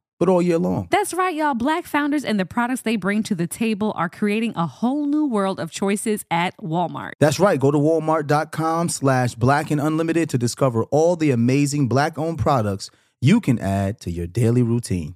[0.21, 0.87] but all year long.
[0.91, 1.55] That's right, y'all.
[1.55, 5.25] Black founders and the products they bring to the table are creating a whole new
[5.25, 7.13] world of choices at Walmart.
[7.19, 7.59] That's right.
[7.59, 12.91] Go to walmart.com slash black and unlimited to discover all the amazing black owned products
[13.19, 15.15] you can add to your daily routine.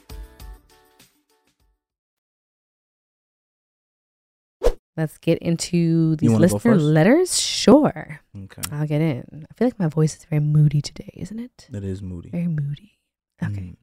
[4.97, 7.39] Let's get into these listener letters.
[7.39, 8.19] Sure.
[8.35, 8.61] Okay.
[8.71, 9.47] I'll get in.
[9.49, 11.67] I feel like my voice is very moody today, isn't it?
[11.73, 12.29] It is moody.
[12.29, 12.97] Very moody.
[13.43, 13.73] Okay.
[13.73, 13.75] Mm.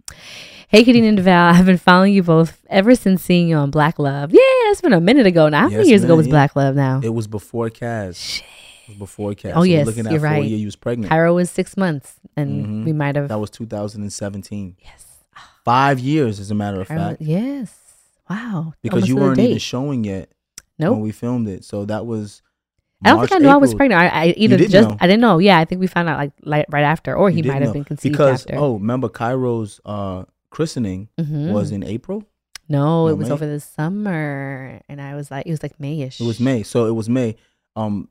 [0.69, 1.55] Hey, Khadeen and Val.
[1.55, 4.31] I've been following you both ever since seeing you on Black Love.
[4.33, 4.39] Yeah,
[4.71, 5.63] it's been a minute ago now.
[5.63, 6.33] How many Yes, years ago man, was yeah.
[6.33, 7.01] Black Love now?
[7.03, 8.17] It was before Kaz.
[8.17, 8.99] Shit.
[8.99, 9.53] Before Kaz.
[9.55, 10.45] Oh, So yes, looking at you're right.
[10.45, 11.09] year you was pregnant.
[11.11, 12.85] Cairo was six months, and Mhm.
[12.85, 13.29] we might have.
[13.29, 14.77] That was 2017.
[14.85, 15.07] yes.
[15.65, 17.21] Five years, as a matter of fact.
[17.21, 17.75] yes.
[18.31, 18.75] Wow.
[18.83, 20.31] Because Almost you weren't even showing yet
[20.79, 20.93] Nope.
[20.93, 21.65] when we filmed it.
[21.65, 22.43] So that was.
[23.05, 24.03] I don't think I knew I was pregnant.
[24.03, 24.97] I, I either just know.
[25.01, 25.39] I didn't know.
[25.39, 27.85] Yeah, I think we found out like, like right after, or he might have been
[27.85, 28.57] conceived because after.
[28.57, 31.53] oh, remember Cairo's uh, christening Mhm.
[31.53, 32.25] was in April.
[32.69, 33.35] no, no, it was May?
[33.35, 36.21] over the summer, and I was like, it was like Mayish.
[36.21, 37.37] It was May, so it was May.
[37.77, 38.09] Um,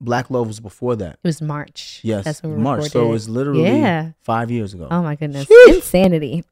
[0.00, 1.14] Black Love was before that.
[1.14, 2.00] It was March.
[2.04, 2.90] Yes, that's when we March.
[2.90, 4.10] So it was literally Yeah.
[4.22, 4.86] five years ago.
[4.90, 5.46] Oh my goodness.
[5.46, 5.74] Sheesh.
[5.74, 6.44] Insanity.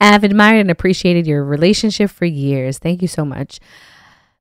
[0.00, 2.78] I've admired and appreciated your relationship for years.
[2.78, 3.60] Thank you so much.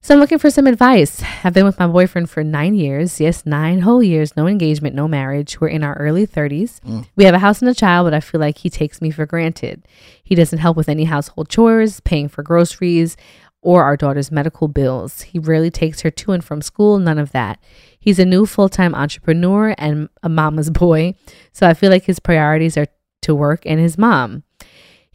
[0.01, 1.21] So I'm looking for some advice.
[1.43, 3.19] I've been with my boyfriend for nine years.
[3.19, 4.37] Yes, nine whole years.
[4.37, 5.59] No engagement, no marriage.
[5.59, 6.79] We're in our early 30s.
[6.81, 7.07] Mm.
[7.15, 9.25] We have a house and a child, but I feel like he takes me for
[9.25, 9.85] granted.
[10.23, 13.17] He doesn't help with any household chores, paying for groceries,
[13.61, 15.23] or our daughter's medical bills.
[15.23, 17.59] He rarely takes her to and from school, none of that.
[17.99, 21.15] He's a new full time entrepreneur and a mama's boy,
[21.51, 22.87] so I feel like his priorities are
[23.23, 24.43] to work and his mom.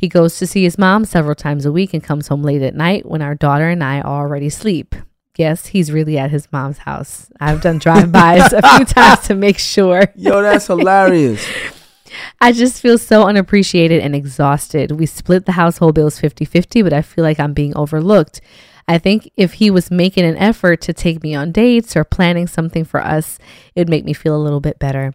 [0.03, 2.75] He goes to see his mom several times a week and comes home late at
[2.75, 4.97] night when our daughter and I already sleep.
[5.39, 7.31] Yes, he's really at his mom's house.
[7.39, 10.13] I've done drive-bys a few times to make sure.
[10.17, 11.47] Yo, that's hilarious.
[12.41, 14.91] I just feel so unappreciated and exhausted.
[14.91, 18.41] We split the household bills 50 50, but I feel like I'm being overlooked.
[18.89, 22.49] I think if he was making an effort to take me on dates or planning
[22.49, 23.39] something for us,
[23.77, 25.15] it would make me feel a little bit better.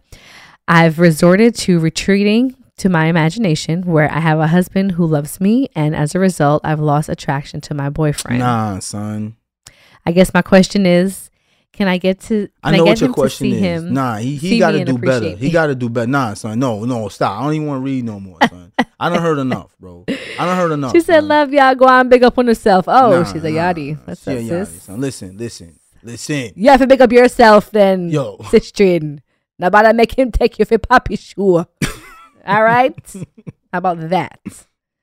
[0.66, 5.68] I've resorted to retreating to my imagination where I have a husband who loves me,
[5.74, 8.40] and as a result, I've lost attraction to my boyfriend.
[8.40, 9.36] Nah, son.
[10.06, 11.30] I guess my question is,
[11.72, 12.46] can I get to?
[12.46, 13.82] Can I know get what your question to see is.
[13.82, 13.94] him?
[13.94, 15.18] Nah, he, he got to do better.
[15.18, 16.10] appreciate He got to do better.
[16.10, 16.58] Nah, son.
[16.58, 17.38] No, no, stop.
[17.38, 18.72] I don't even want to read no more, son.
[18.98, 20.04] I don't heard enough, bro.
[20.08, 20.92] I don't heard enough.
[20.92, 21.28] She said, son.
[21.28, 21.74] "Love y'all.
[21.74, 24.80] Go on, big up on herself." Oh, Nah, she's a nah, she up, a yachty,
[24.80, 25.00] son.
[25.00, 26.52] Listen, listen, listen.
[26.56, 28.08] You have to big up yourself, then.
[28.08, 28.38] Yo.
[28.50, 29.20] sis Trin.
[29.58, 31.66] Nobody make him take you for poppy sure.
[32.48, 32.96] All right.
[33.72, 34.40] How about that?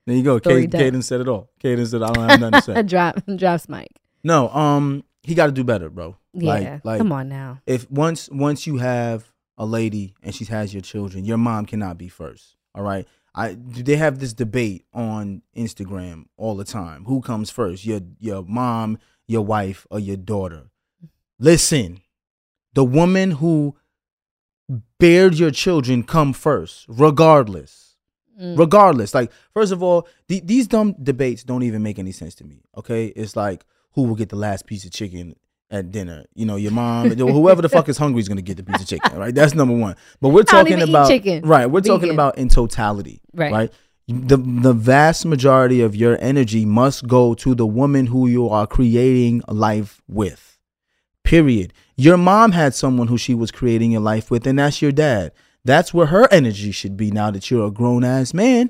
[0.07, 0.39] There you go.
[0.39, 0.81] Story Kate, done.
[0.81, 1.49] Khadeen said it all.
[1.63, 2.83] Khadeen said I don't have nothing to say.
[2.87, 3.91] Drop, drops Mike.
[4.23, 6.15] No, um, he got to do better, bro.
[6.33, 6.49] Yeah.
[6.49, 7.61] Like, like come on now.
[7.65, 11.97] if once once you have a lady and she has your children, your mom cannot
[11.97, 12.55] be first.
[12.73, 13.07] All right.
[13.33, 13.83] I do.
[13.83, 17.05] they have this debate on Instagram all the time.
[17.05, 17.85] Who comes first?
[17.85, 20.69] Your your mom, your wife, or your daughter?
[21.37, 22.01] Listen,
[22.73, 23.75] the woman who
[24.99, 27.95] bared your children come first, regardless.
[28.39, 28.57] Mm.
[28.59, 32.43] Regardless, like first of all, the, these dumb debates don't even make any sense to
[32.43, 32.63] me.
[32.77, 33.63] Okay, it's like
[33.93, 35.37] who will get the last piece of chicken
[35.71, 36.25] at dinner?
[36.33, 38.87] You know, your mom, whoever the fuck is hungry is gonna get the piece of
[38.87, 39.17] chicken.
[39.17, 39.95] Right, that's number one.
[40.19, 41.43] But we're talking about chicken.
[41.47, 41.65] right.
[41.67, 43.21] We're talking about in totality.
[43.33, 43.53] Right.
[43.53, 43.73] Right.
[44.09, 48.67] The the vast majority of your energy must go to the woman who you are
[48.67, 50.54] creating life with.
[51.25, 51.73] Period.
[51.97, 55.31] Your mom had someone who she was creating your life with, and that's your dad.
[55.65, 58.69] That's where her energy should be now that you're a grown ass man.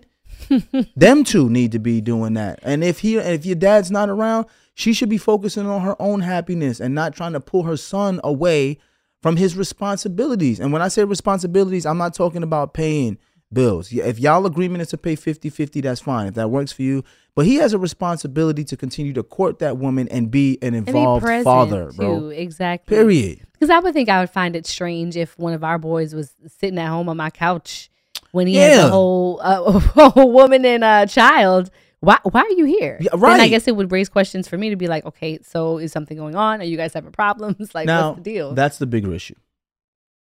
[0.96, 2.60] Them two need to be doing that.
[2.64, 6.22] And if he if your dad's not around, she should be focusing on her own
[6.22, 8.80] happiness and not trying to pull her son away
[9.22, 10.60] from his responsibilities.
[10.60, 13.18] And when I say responsibilities, I'm not talking about paying
[13.52, 13.92] bills.
[13.92, 16.28] If y'all agreement is to pay 50-50, that's fine.
[16.28, 17.04] If that works for you.
[17.36, 20.86] But he has a responsibility to continue to court that woman and be an And
[20.86, 21.98] be involved present, father, too.
[21.98, 22.30] bro.
[22.30, 22.96] Exactly.
[22.96, 23.42] Period.
[23.52, 26.34] Because I would think I would find it strange if one of our boys was
[26.48, 27.90] sitting at home on my couch
[28.32, 28.86] when he has Yeah.
[28.88, 29.64] a whole, uh,
[29.98, 31.72] a whole woman and a child.
[32.00, 33.00] Why, why are you here?
[33.02, 35.78] Yeah, Then I guess it would raise questions for me to be like, okay, so
[35.80, 36.62] is something going on?
[36.62, 37.72] Are you guys having problems?
[37.76, 38.54] Like, now, what's the deal?
[38.54, 39.36] that's the bigger issue.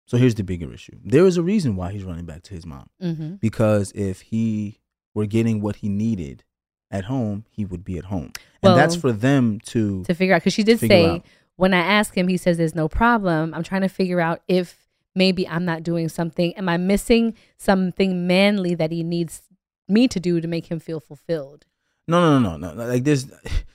[0.07, 0.97] So here's the bigger issue.
[1.05, 2.89] There is a reason why he's running back to his mom.
[3.03, 3.35] mm-hmm.
[3.37, 4.81] because if he
[5.15, 6.45] were getting what he needed
[6.93, 8.33] at home, he would be at home.
[8.63, 11.25] Well, and that's for them to, To figure out, because she did say, out.
[11.57, 13.53] when I ask him, he says there's no problem.
[13.55, 16.55] I'm trying to figure out if maybe I'm not doing something.
[16.55, 19.43] Am I missing something manly that he needs
[19.89, 21.67] me to do to make him feel fulfilled?
[22.09, 22.87] no, no, no, no, no.
[22.89, 23.27] Like this,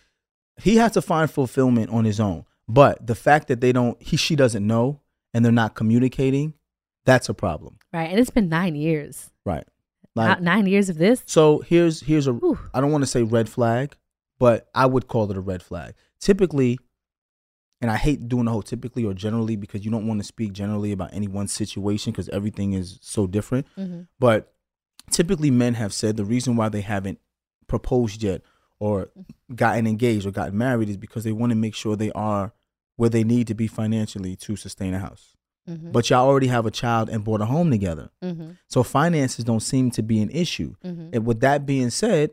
[0.61, 2.45] he has to find fulfillment on his own.
[2.68, 4.99] But the fact that they don't, he, she doesn't know,
[5.34, 6.53] and they're not communicating,
[7.05, 8.09] that's a problem, Right.
[8.11, 9.30] And it's been nine years.
[9.45, 9.65] right?
[10.18, 11.24] Like, nine years of this.
[11.26, 12.34] so here's here's a.
[12.34, 12.59] Whew.
[12.74, 13.95] I don't want to say red flag,
[14.39, 15.93] but I would call it a red flag.
[16.20, 16.80] Typically,
[17.82, 20.53] and I hate doing the whole typically or generally because you don't want to speak
[20.53, 23.68] generally about any one situation because everything is so different.
[23.78, 24.01] Mm-hmm.
[24.20, 24.53] But
[25.11, 27.20] typically, men have said the reason why they haven't
[27.68, 28.41] proposed yet
[28.80, 29.09] or
[29.53, 32.53] gotten engaged or gotten married is because they want to make sure they are
[32.95, 35.35] where they need to be financially to sustain a house.
[35.68, 35.91] Mm-hmm.
[35.91, 38.10] But y'all already have a child and bought a home together.
[38.23, 38.52] mm-hmm.
[38.68, 40.76] So finances don't seem to be an issue.
[40.85, 41.10] Mm-hmm.
[41.14, 42.31] And with that being said,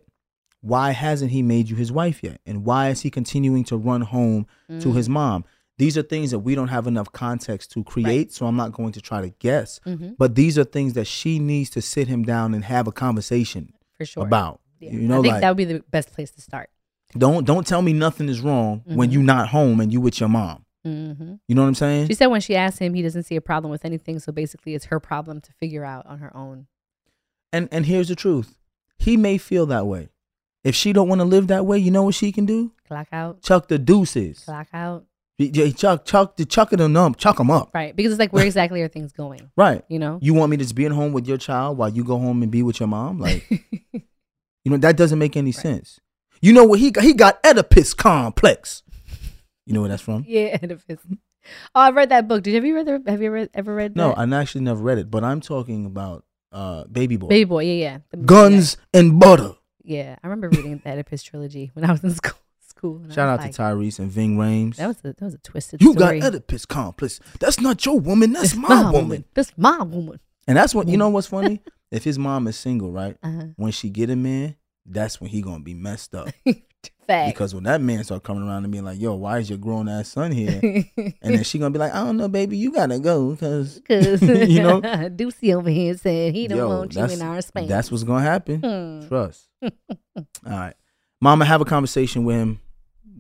[0.61, 2.41] why hasn't he made you his wife yet?
[2.47, 4.47] And why is he continuing to run home
[4.81, 5.45] to his mom?
[5.77, 8.93] These are things that we don't have enough context to create, so I'm not going
[8.93, 9.81] to try to guess.
[9.85, 10.11] Mm-hmm.
[10.17, 13.73] But these are things that she needs to sit him down and have a conversation
[13.99, 14.25] For sure.
[14.25, 14.61] about.
[14.79, 14.93] Yeah.
[14.93, 16.71] You know, I think like that would be the best place to start.
[17.17, 19.13] don't don't tell me nothing is wrong when Mhm.
[19.13, 20.64] you not home and you with your mom.
[20.87, 21.35] Mm-hmm.
[21.49, 22.09] You know what I'm saying?
[22.09, 24.19] She said when she asked him, he doesn't see a problem with anything.
[24.19, 26.67] So basically, it's her problem to figure out on her own.
[27.53, 28.59] And and here's the truth.
[28.99, 30.09] He may feel that way.
[30.63, 32.73] If she don't want to live that way, you know what she can do?
[32.89, 33.43] Clock out.
[33.43, 34.45] Chuck the deuces.
[34.45, 35.05] Clock out.
[35.37, 37.71] Yeah, chuck chuck the chuck it them, chuck them up.
[37.75, 37.95] Right.
[37.95, 39.51] Because it's like, where exactly are things going?
[39.57, 39.85] Right.
[39.89, 40.19] You know?
[40.23, 42.43] You want me to just be at home with your child while you go home
[42.43, 43.19] and be with your mom?
[43.19, 43.49] Like,
[43.93, 44.03] you
[44.67, 46.01] know, that doesn't make any sense.
[46.41, 47.05] You know what he got?
[47.05, 48.83] He got Oedipus complex.
[49.67, 50.25] You know where that's from?
[50.29, 50.59] yeah.
[50.63, 50.99] Oedipus.
[51.75, 52.43] Oh, I've read that book.
[52.43, 52.87] Did you have you read?
[52.87, 53.97] The, have you ever ever read?
[53.97, 54.19] No, that?
[54.19, 57.29] I actually never read it, but I'm talking about uh Baby Boy.
[57.29, 57.65] Baby Boy.
[57.65, 57.99] Yeah, yeah.
[58.11, 59.53] The Guns and butter.
[59.83, 60.17] Yeah.
[60.23, 63.03] I remember reading the Oedipus trilogy when I was in school.
[63.09, 64.77] I Shout out like, to Tyrese and Ving Rhames.
[64.77, 66.21] That was a that was a twisted you story.
[66.21, 67.21] got Oedipus complex.
[67.41, 68.33] That's not your woman.
[68.33, 69.25] That's It's my woman.
[69.35, 70.21] That's my woman.
[70.47, 71.09] And that's what you know.
[71.09, 71.63] What's funny?
[71.91, 73.17] if his mom is single, right?
[73.23, 73.47] Uh-huh.
[73.57, 76.29] When she get a man, that's when he gonna be messed up.
[77.07, 77.35] Fact.
[77.35, 79.89] Because when that man start coming around and being like, "Yo, why is your grown
[79.89, 80.61] ass son here?"
[80.97, 84.23] and then she gonna be like, "I don't know, baby, you gotta go because Cause
[84.23, 87.69] you know Deucey over here said he don't Yo, want you in our space.
[87.69, 88.61] That's what's gonna happen.
[88.61, 89.09] Hmm.
[89.09, 89.49] Trust.
[89.63, 89.71] All
[90.47, 90.75] right,
[91.21, 92.61] Mama, have a conversation with him.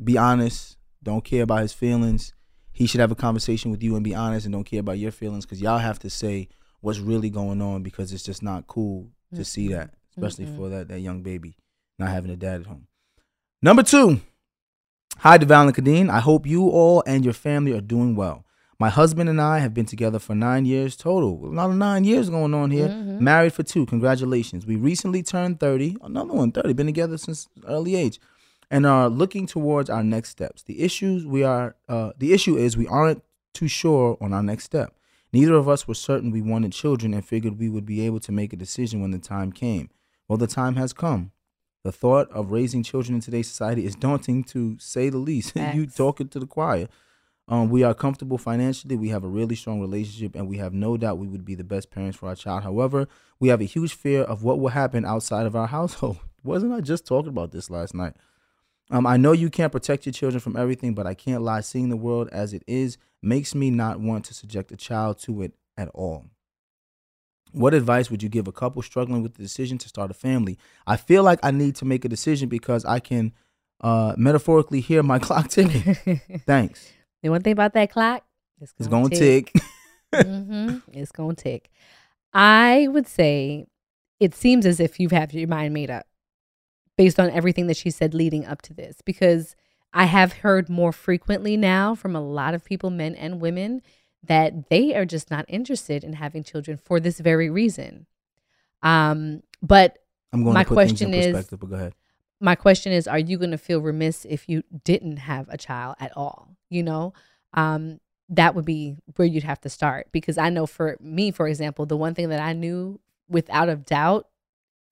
[0.02, 0.76] Be honest.
[1.02, 2.32] Don't care about his feelings.
[2.72, 5.12] He should have a conversation with you and be honest and don't care about your
[5.12, 6.48] feelings because y'all have to say
[6.80, 10.88] what's really going on because it's just not cool to see that, especially for that
[10.88, 11.56] that young baby
[11.98, 12.86] not having a dad at home.
[13.64, 14.20] Number two.
[15.20, 16.10] Hi, Devale and Khadeen.
[16.10, 18.44] I hope you all and your family are doing well.
[18.78, 21.42] My husband and I have been together for nine years total.
[21.42, 22.90] A lot of nine years going on here.
[22.90, 23.86] Married for two.
[23.86, 24.66] Congratulations.
[24.66, 25.96] We recently turned 30.
[26.02, 26.74] Another one, 30.
[26.74, 28.20] Been together since early age.
[28.70, 30.62] And are looking towards our next steps.
[30.62, 33.22] The issues we are uh, the issue is we aren't
[33.54, 34.94] too sure on our next step.
[35.32, 38.30] Neither of us were certain we wanted children and figured we would be able to
[38.30, 39.88] make a decision when the time came.
[40.28, 41.32] Well, the time has come.
[41.84, 45.54] The thought of raising children in today's society is daunting to say the least.
[45.74, 46.88] you talking to the choir.
[47.46, 48.96] Um, we are comfortable financially.
[48.96, 51.62] We have a really strong relationship, and we have no doubt we would be the
[51.62, 52.62] best parents for our child.
[52.62, 53.06] However,
[53.38, 56.18] we have a huge fear of what will happen outside of our household.
[56.42, 58.14] Wasn't I just talking about this last night?
[58.90, 61.60] Um, I know you can't protect your children from everything, but I can't lie.
[61.60, 65.42] Seeing the world as it is makes me not want to subject a child to
[65.42, 66.24] it at all.
[67.54, 70.58] What advice would you give a couple struggling with the decision to start a family?
[70.86, 73.32] I feel like I need to make a decision because I can
[73.80, 75.94] uh, metaphorically hear my clock ticking.
[76.46, 76.92] Thanks.
[77.22, 78.24] The one thing about that clock,
[78.60, 79.52] it's It's gonna going to tick.
[80.14, 81.70] hmm It's gonna tick.
[82.32, 83.66] I would say
[84.18, 86.06] it seems as if you've had your mind made up
[86.96, 89.54] based on everything that she said leading up to this, because
[89.92, 93.80] I have heard more frequently now from a lot of people, men and women,
[94.26, 98.06] that they are just not interested in having children for this very reason.
[98.82, 99.98] Um, but
[100.32, 101.94] I'm going My to put things in question is- but go ahead.
[102.40, 105.94] my question is are you going to feel remiss if you didn't have a child
[106.00, 107.12] at all you know
[107.54, 111.46] um that would be where you'd have to start because i know for me for
[111.46, 112.98] example the one thing that i knew
[113.28, 114.26] without a doubt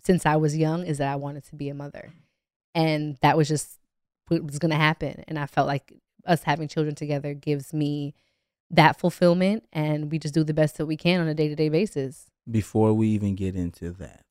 [0.00, 2.10] since i was young is that i wanted to be a mother
[2.74, 3.80] and that was just
[4.28, 5.92] what was going to happen and i felt like
[6.24, 8.14] us having children together gives me
[8.72, 12.26] that fulfillment and we just do the best that we can on a day-to-day basis
[12.50, 14.24] Before we even get into that,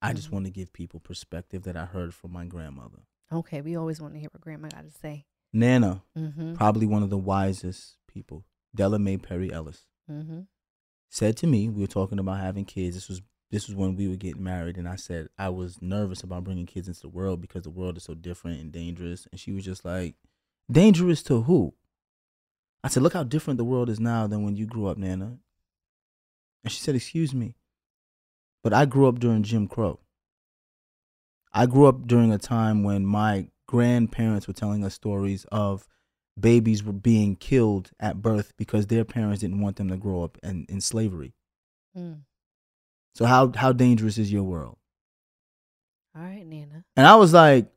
[0.00, 0.32] I just Mhm.
[0.32, 3.00] want to give people perspective that I heard from my grandmother.
[3.32, 7.02] okay we always want to hear what grandma got to say Nana, mm-hmm probably one
[7.02, 10.42] of the wisest people, Della Mae Perry Ellis, mm-hmm
[11.08, 12.96] said to me, we were talking about having kids.
[12.96, 16.24] This was this was when we were getting married, and I said I was nervous
[16.24, 19.28] about bringing kids into the world because the world is so different and dangerous.
[19.30, 20.16] And she was just like,
[20.70, 21.74] "Dangerous to who?"
[22.84, 25.38] I said, "Look how different the world is now than when you grew up, Nana."
[26.62, 27.56] And she said, "Excuse me,
[28.62, 30.00] but I grew up during Jim Crow.
[31.52, 35.88] I grew up during a time when my grandparents were telling us stories of
[36.38, 40.36] babies were being killed at birth because their parents didn't want them to grow up
[40.42, 41.32] in, in slavery.
[41.96, 42.20] Mm.
[43.14, 44.76] So how how dangerous is your world?
[46.16, 46.84] All right, Nana.
[46.96, 47.68] And I was like,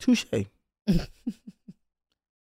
[0.00, 0.26] touche.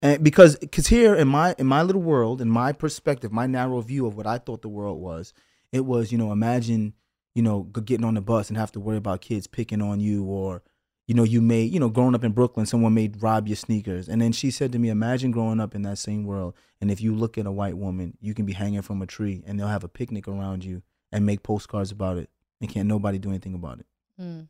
[0.02, 3.80] and because because here in my in my little world, in my perspective, my narrow
[3.80, 5.32] view of what I thought the world was,
[5.72, 6.94] it was you know imagine
[7.34, 10.24] you know getting on the bus and have to worry about kids picking on you
[10.24, 10.62] or
[11.06, 14.08] you know you may you know growing up in Brooklyn, someone may rob your sneakers,
[14.08, 17.00] and then she said to me, imagine growing up in that same world, and if
[17.00, 19.68] you look at a white woman, you can be hanging from a tree and they'll
[19.68, 20.82] have a picnic around you
[21.12, 23.86] and make postcards about it, and can't nobody do anything about it.
[24.20, 24.48] Mm.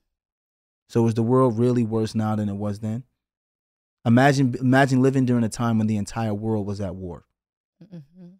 [0.88, 3.04] So is the world really worse now than it was then?
[4.04, 7.26] Imagine imagine living during a time when the entire world was at war.
[7.82, 8.38] Mhm.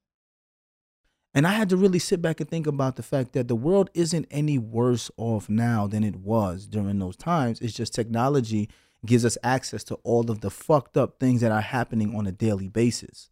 [1.32, 3.88] And I had to really sit back and think about the fact that the world
[3.94, 7.60] isn't any worse off now than it was during those times.
[7.60, 8.68] It's just technology
[9.06, 12.32] gives us access to all of the fucked up things that are happening on a
[12.32, 13.30] daily basis.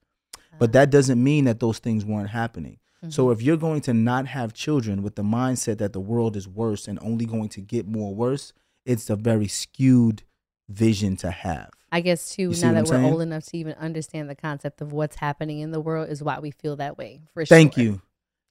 [0.58, 2.78] But that doesn't mean that those things weren't happening.
[3.10, 6.48] So if you're going to not have children with the mindset that the world is
[6.48, 8.52] worse and only going to get more worse,
[8.84, 10.24] it's a very skewed
[10.68, 11.70] vision to have.
[11.90, 12.50] I guess too.
[12.62, 15.80] Now that we're old enough to even understand the concept of what's happening in the
[15.80, 17.20] world is why we feel that way.
[17.32, 17.56] For sure.
[17.56, 17.84] Thank sure.
[17.84, 18.02] you.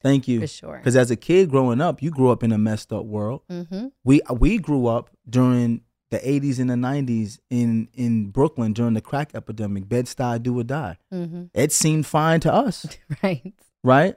[0.01, 0.39] Thank you.
[0.41, 0.77] For sure.
[0.77, 3.41] Because as a kid growing up, you grew up in a messed up world.
[3.51, 3.87] Mm-hmm.
[4.03, 9.01] We we grew up during the 80s and the 90s in in Brooklyn during the
[9.01, 9.89] crack epidemic.
[9.89, 10.97] Bed Stuy, do or die.
[11.13, 11.45] Mm-hmm.
[11.53, 12.85] It seemed fine to us,
[13.23, 13.53] Right.
[13.83, 14.15] right?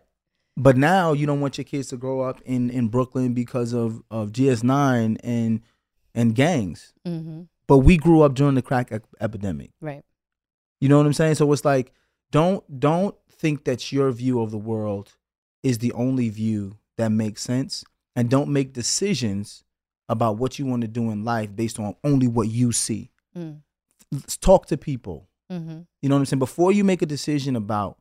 [0.57, 4.03] But now you don't want your kids to grow up in in Brooklyn because of
[4.11, 5.61] of GS9 and
[6.15, 6.93] and gangs.
[7.07, 7.43] Mm-hmm.
[7.71, 9.71] But we grew up during the crack ep- epidemic.
[9.81, 10.03] Right.
[10.81, 11.37] You know what I'm saying?
[11.37, 11.93] So it's like
[12.33, 15.15] don't don't think that your view of the world
[15.63, 17.85] is the only view that makes sense
[18.17, 19.63] and don't make decisions
[20.09, 23.13] about what you want to do in life based on only what you see.
[23.39, 23.61] Mm.
[24.11, 25.29] Let's talk to people.
[25.53, 25.83] Mm-hmm.
[26.03, 26.41] You know what I'm saying?
[26.41, 27.99] Before you make a decision about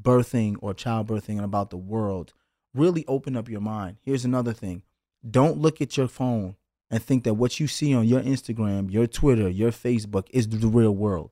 [0.00, 2.34] birthing or childbirthing and about the world,
[2.72, 3.96] really open up your mind.
[4.00, 4.84] Here's another thing.
[5.28, 6.54] Don't look at your phone
[6.90, 10.66] and think that what you see on your Instagram, your Twitter, your Facebook is the
[10.66, 11.30] real world.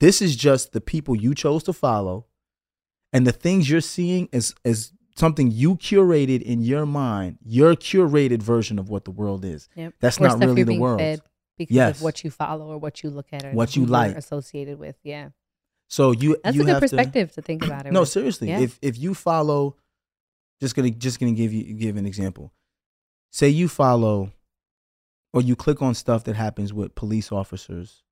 [0.00, 2.26] This is just the people you chose to follow,
[3.12, 8.42] and the things you're seeing is is something you curated in your mind, your curated
[8.42, 9.66] version of what the world is.
[9.74, 9.94] Yep.
[10.00, 11.00] That's Or not really the world.
[11.56, 11.96] because Yes.
[11.96, 14.14] of what you follow or what you look at or What you like.
[14.14, 14.96] associated with.
[15.02, 15.30] Yeah.
[15.88, 17.92] So you That's you a good have to- perspective to, think about it.
[17.92, 18.10] no, with.
[18.10, 18.48] seriously.
[18.48, 18.58] Yeah.
[18.60, 19.76] If if you follow,
[20.60, 22.52] just gonna just gonna give you give an example.
[23.30, 24.32] Say you follow,
[25.36, 28.02] or you click on stuff that happens with police officers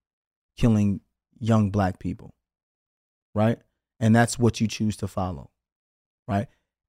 [0.59, 1.01] killing
[1.41, 2.35] young black people,
[3.35, 3.59] right?
[3.99, 5.49] And that's what you choose to follow,
[6.29, 6.49] right?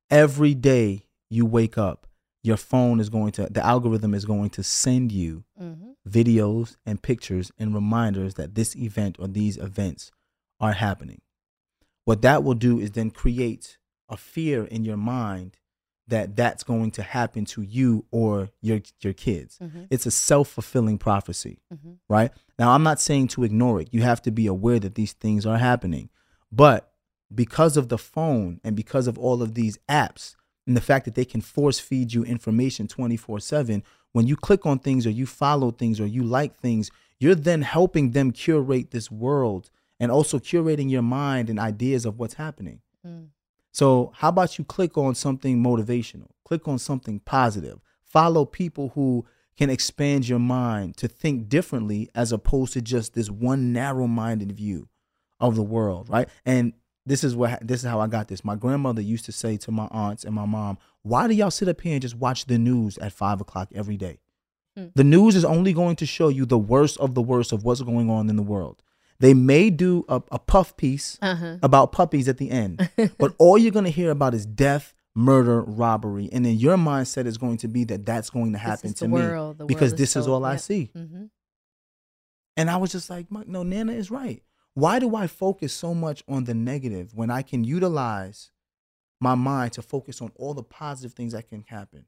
[0.10, 2.06] Every day you wake up,
[2.44, 5.92] your phone is going to the algorithm is going to send you Mm-hmm.
[6.06, 10.12] videos and pictures and reminders that this event or these events
[10.60, 11.22] are happening.
[12.04, 13.78] What that will do is then create
[14.10, 15.58] a fear in your mind
[16.08, 19.58] that that's going to happen to you or your your kids.
[19.62, 19.88] Mhm.
[19.90, 21.98] It's a self-fulfilling prophecy, Mhm.
[22.08, 22.32] right?
[22.60, 23.90] Now I'm not saying to ignore it.
[23.92, 26.10] You have to be aware that these things are happening.
[26.52, 26.92] But
[27.34, 30.36] because of the phone and because of all of these apps
[30.68, 34.80] and the fact that they can force feed you information 24/7, when you click on
[34.80, 39.10] things or you follow things or you like things, you're then helping them curate this
[39.10, 42.82] world and also curating your mind and ideas of what's happening.
[43.76, 43.78] Mm.
[43.78, 46.30] So, how about you click on something motivational?
[46.46, 47.80] Click on something positive.
[48.04, 49.26] Follow people who
[49.58, 54.90] can expand your mind to think differently as opposed to just this one narrow-minded view
[55.40, 56.28] of the world, right?
[56.46, 56.74] And
[57.06, 58.44] this is what this is how I got this.
[58.44, 61.70] My grandmother used to say to my aunts and my mom, "Why do y'all sit
[61.70, 64.20] up here and just watch the news at five o'clock every day?
[64.76, 64.88] Hmm.
[64.96, 67.82] The news is only going to show you the worst of the worst of what's
[67.82, 68.82] going on in the world.
[69.20, 71.58] They may do a, a puff piece Uh-huh.
[71.64, 75.62] about puppies at the end, but all you're going to hear about is death, murder,
[75.62, 79.06] robbery, and then your mindset is going to be that that's going to happen to
[79.06, 79.66] the me world.
[79.68, 80.92] Because this is so- all I see.
[80.96, 81.30] Mhm.
[82.58, 84.42] And I was just like, no, Nana is right.
[84.74, 88.52] Why do I focus so much on the negative when I can utilize
[89.22, 92.06] my mind to focus on all the positive things that can happen?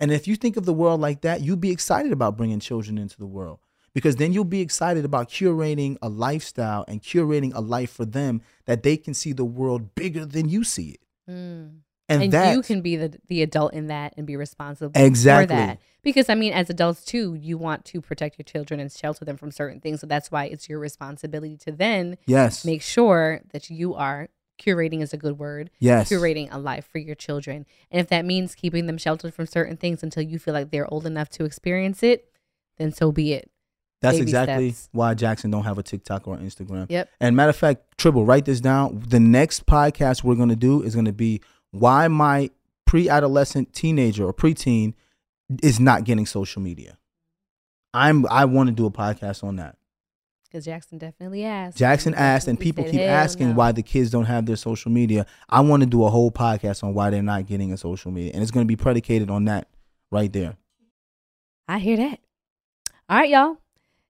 [0.00, 2.98] And if you think of the world like that, you'd be excited about bringing children
[2.98, 3.60] into the world
[3.94, 8.42] because then you'll be excited about curating a lifestyle and curating a life for them
[8.66, 11.00] that they can see the world bigger than you see it.
[11.30, 11.80] Mm.
[12.08, 15.56] And, And, that you can be the the adult in that and be responsible Exactly.
[15.56, 15.78] for that.
[16.02, 19.36] Because I mean, as adults too, you want to protect your children and shelter them
[19.36, 20.00] from certain things.
[20.00, 24.28] So that's why it's your responsibility to then yes, make sure that you are
[24.60, 25.70] curating is a good word.
[25.78, 27.66] yes, Curating a life for your children.
[27.90, 30.92] And if that means keeping them sheltered from certain things until you feel like they're
[30.92, 32.28] old enough to experience it,
[32.78, 33.50] then so be it.
[34.02, 34.88] That's baby exactly steps.
[34.92, 36.86] why Jackson don't have a TikTok or Instagram.
[36.90, 37.08] Yep.
[37.20, 39.02] And matter of fact, Tribble, write this down.
[39.08, 42.50] The next podcast we're gonna do is gonna be why my
[42.84, 44.94] pre-adolescent teenager or preteen
[45.62, 46.98] is not getting social media.
[47.94, 49.76] I'm I want to do a podcast on that.
[50.44, 51.78] Because Jackson definitely asked.
[51.78, 55.24] Jackson asked, and people keep asking no." why the kids don't have their social media.
[55.48, 58.32] I want to do a whole podcast on why they're not getting a social media,
[58.34, 59.68] and it's going to be predicated on that
[60.10, 60.56] right there.
[61.68, 62.20] I hear that.
[63.08, 63.61] All right, y'all.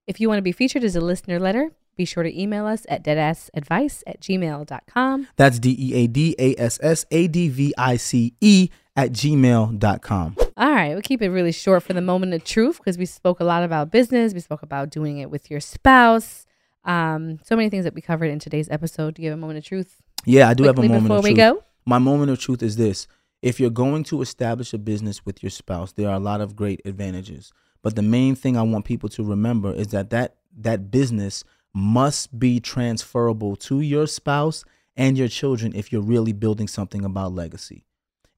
[0.05, 2.85] If you want to be featured as a listener letter, be sure to email us
[2.89, 5.27] at deadassadvice at gmail.com.
[5.37, 9.11] That's D E A D A S S A D V I C E at
[9.11, 10.35] gmail.com.
[10.57, 13.39] All right, we'll keep it really short for the moment of truth because we spoke
[13.39, 14.33] a lot about business.
[14.33, 16.45] We spoke about doing it with your spouse.
[16.83, 19.15] Um, so many things that we covered in today's episode.
[19.15, 20.01] Do you have a moment of truth?
[20.25, 21.63] Yeah, I do have a moment before of we go?
[21.85, 23.07] My moment of truth is this.
[23.41, 26.55] If you're going to establish a business with your spouse, there are a lot of
[26.55, 27.51] great advantages.
[27.83, 31.43] But the main thing I want people to remember is that that, that business
[31.73, 34.63] must be transferable to your spouse
[34.95, 37.85] and your children if you're really building something about legacy.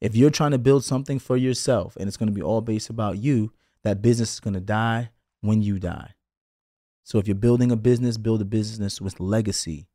[0.02, 2.90] If you're trying to build something for yourself and it's going to be all based
[2.90, 3.52] about you,
[3.84, 5.12] that business is going to die
[5.42, 6.16] when you die.
[7.04, 9.88] So if you're building a business, build a business with legacy.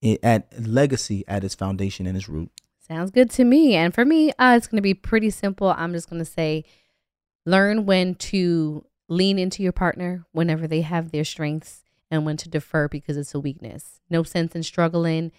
[0.00, 2.50] It, at legacy at its foundation and its root.
[2.78, 3.74] Sounds good to me.
[3.74, 5.74] And for me, uh, it's going to be pretty simple.
[5.76, 6.64] I'm just going to say
[7.50, 12.48] learn when to lean into your partner whenever they have their strengths and when to
[12.48, 14.00] defer because it's a weakness.
[14.08, 15.32] No sense in struggling,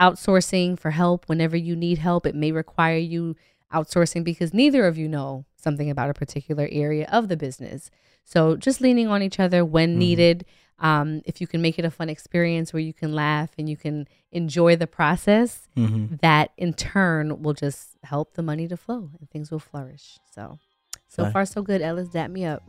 [0.00, 2.26] outsourcing for help whenever you need help.
[2.26, 3.36] It may require you
[3.72, 7.90] outsourcing because neither of you know something about a particular area of the business.
[8.24, 9.98] So just leaning on each other when mm-hmm.
[9.98, 10.44] needed.
[10.78, 13.76] Um, if you can make it a fun experience where you can laugh and you
[13.76, 16.16] can enjoy the process, mm-hmm.
[16.22, 20.18] that in turn will just help the money to flow and things will flourish.
[20.34, 20.58] So,
[21.14, 21.82] so far so good.
[21.82, 22.62] Ellis, dap me up.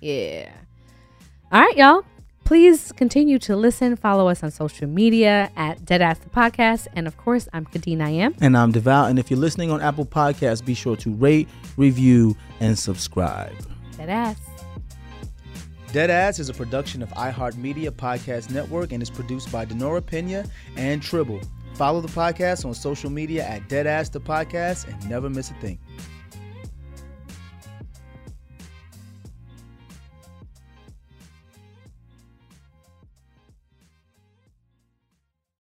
[0.00, 0.50] Yeah.
[1.50, 2.04] All right, y'all.
[2.44, 3.96] Please continue to listen.
[3.96, 6.86] Follow us on social media at Deadass the Podcast.
[6.92, 8.36] And of course, I'm Khadeen I am.
[8.40, 9.10] And I'm Devale.
[9.10, 13.52] And if you're listening on Apple Podcasts, be sure to rate, review, and subscribe.
[13.94, 14.36] Deadass.
[15.88, 20.44] Deadass is a production of iHeartMedia Podcast Network and is produced by Denora Pena
[20.76, 21.40] and Tribble.
[21.74, 25.78] Follow the podcast on social media at Deadass the Podcast and never miss a thing.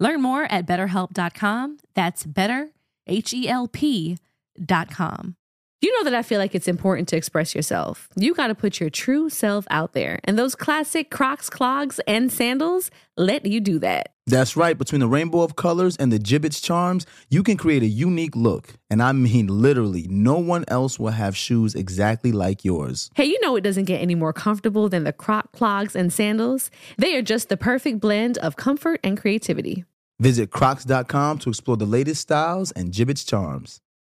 [0.00, 1.78] Learn more at betterhelp.com.
[1.94, 2.70] That's better,
[3.06, 5.36] H E L P.com.
[5.82, 8.10] You know that I feel like it's important to express yourself.
[8.14, 10.20] You got to put your true self out there.
[10.24, 14.12] And those classic Crocs, clogs, and sandals let you do that.
[14.26, 14.76] That's right.
[14.76, 18.74] Between the rainbow of colors and the Jibbitz charms, you can create a unique look.
[18.90, 23.10] And I mean, literally, no one else will have shoes exactly like yours.
[23.14, 26.70] Hey, you know it doesn't get any more comfortable than the Croc clogs and sandals.
[26.98, 29.86] They are just the perfect blend of comfort and creativity.
[30.20, 33.80] Visit crocs.com to explore the latest styles and Jibbitz charms.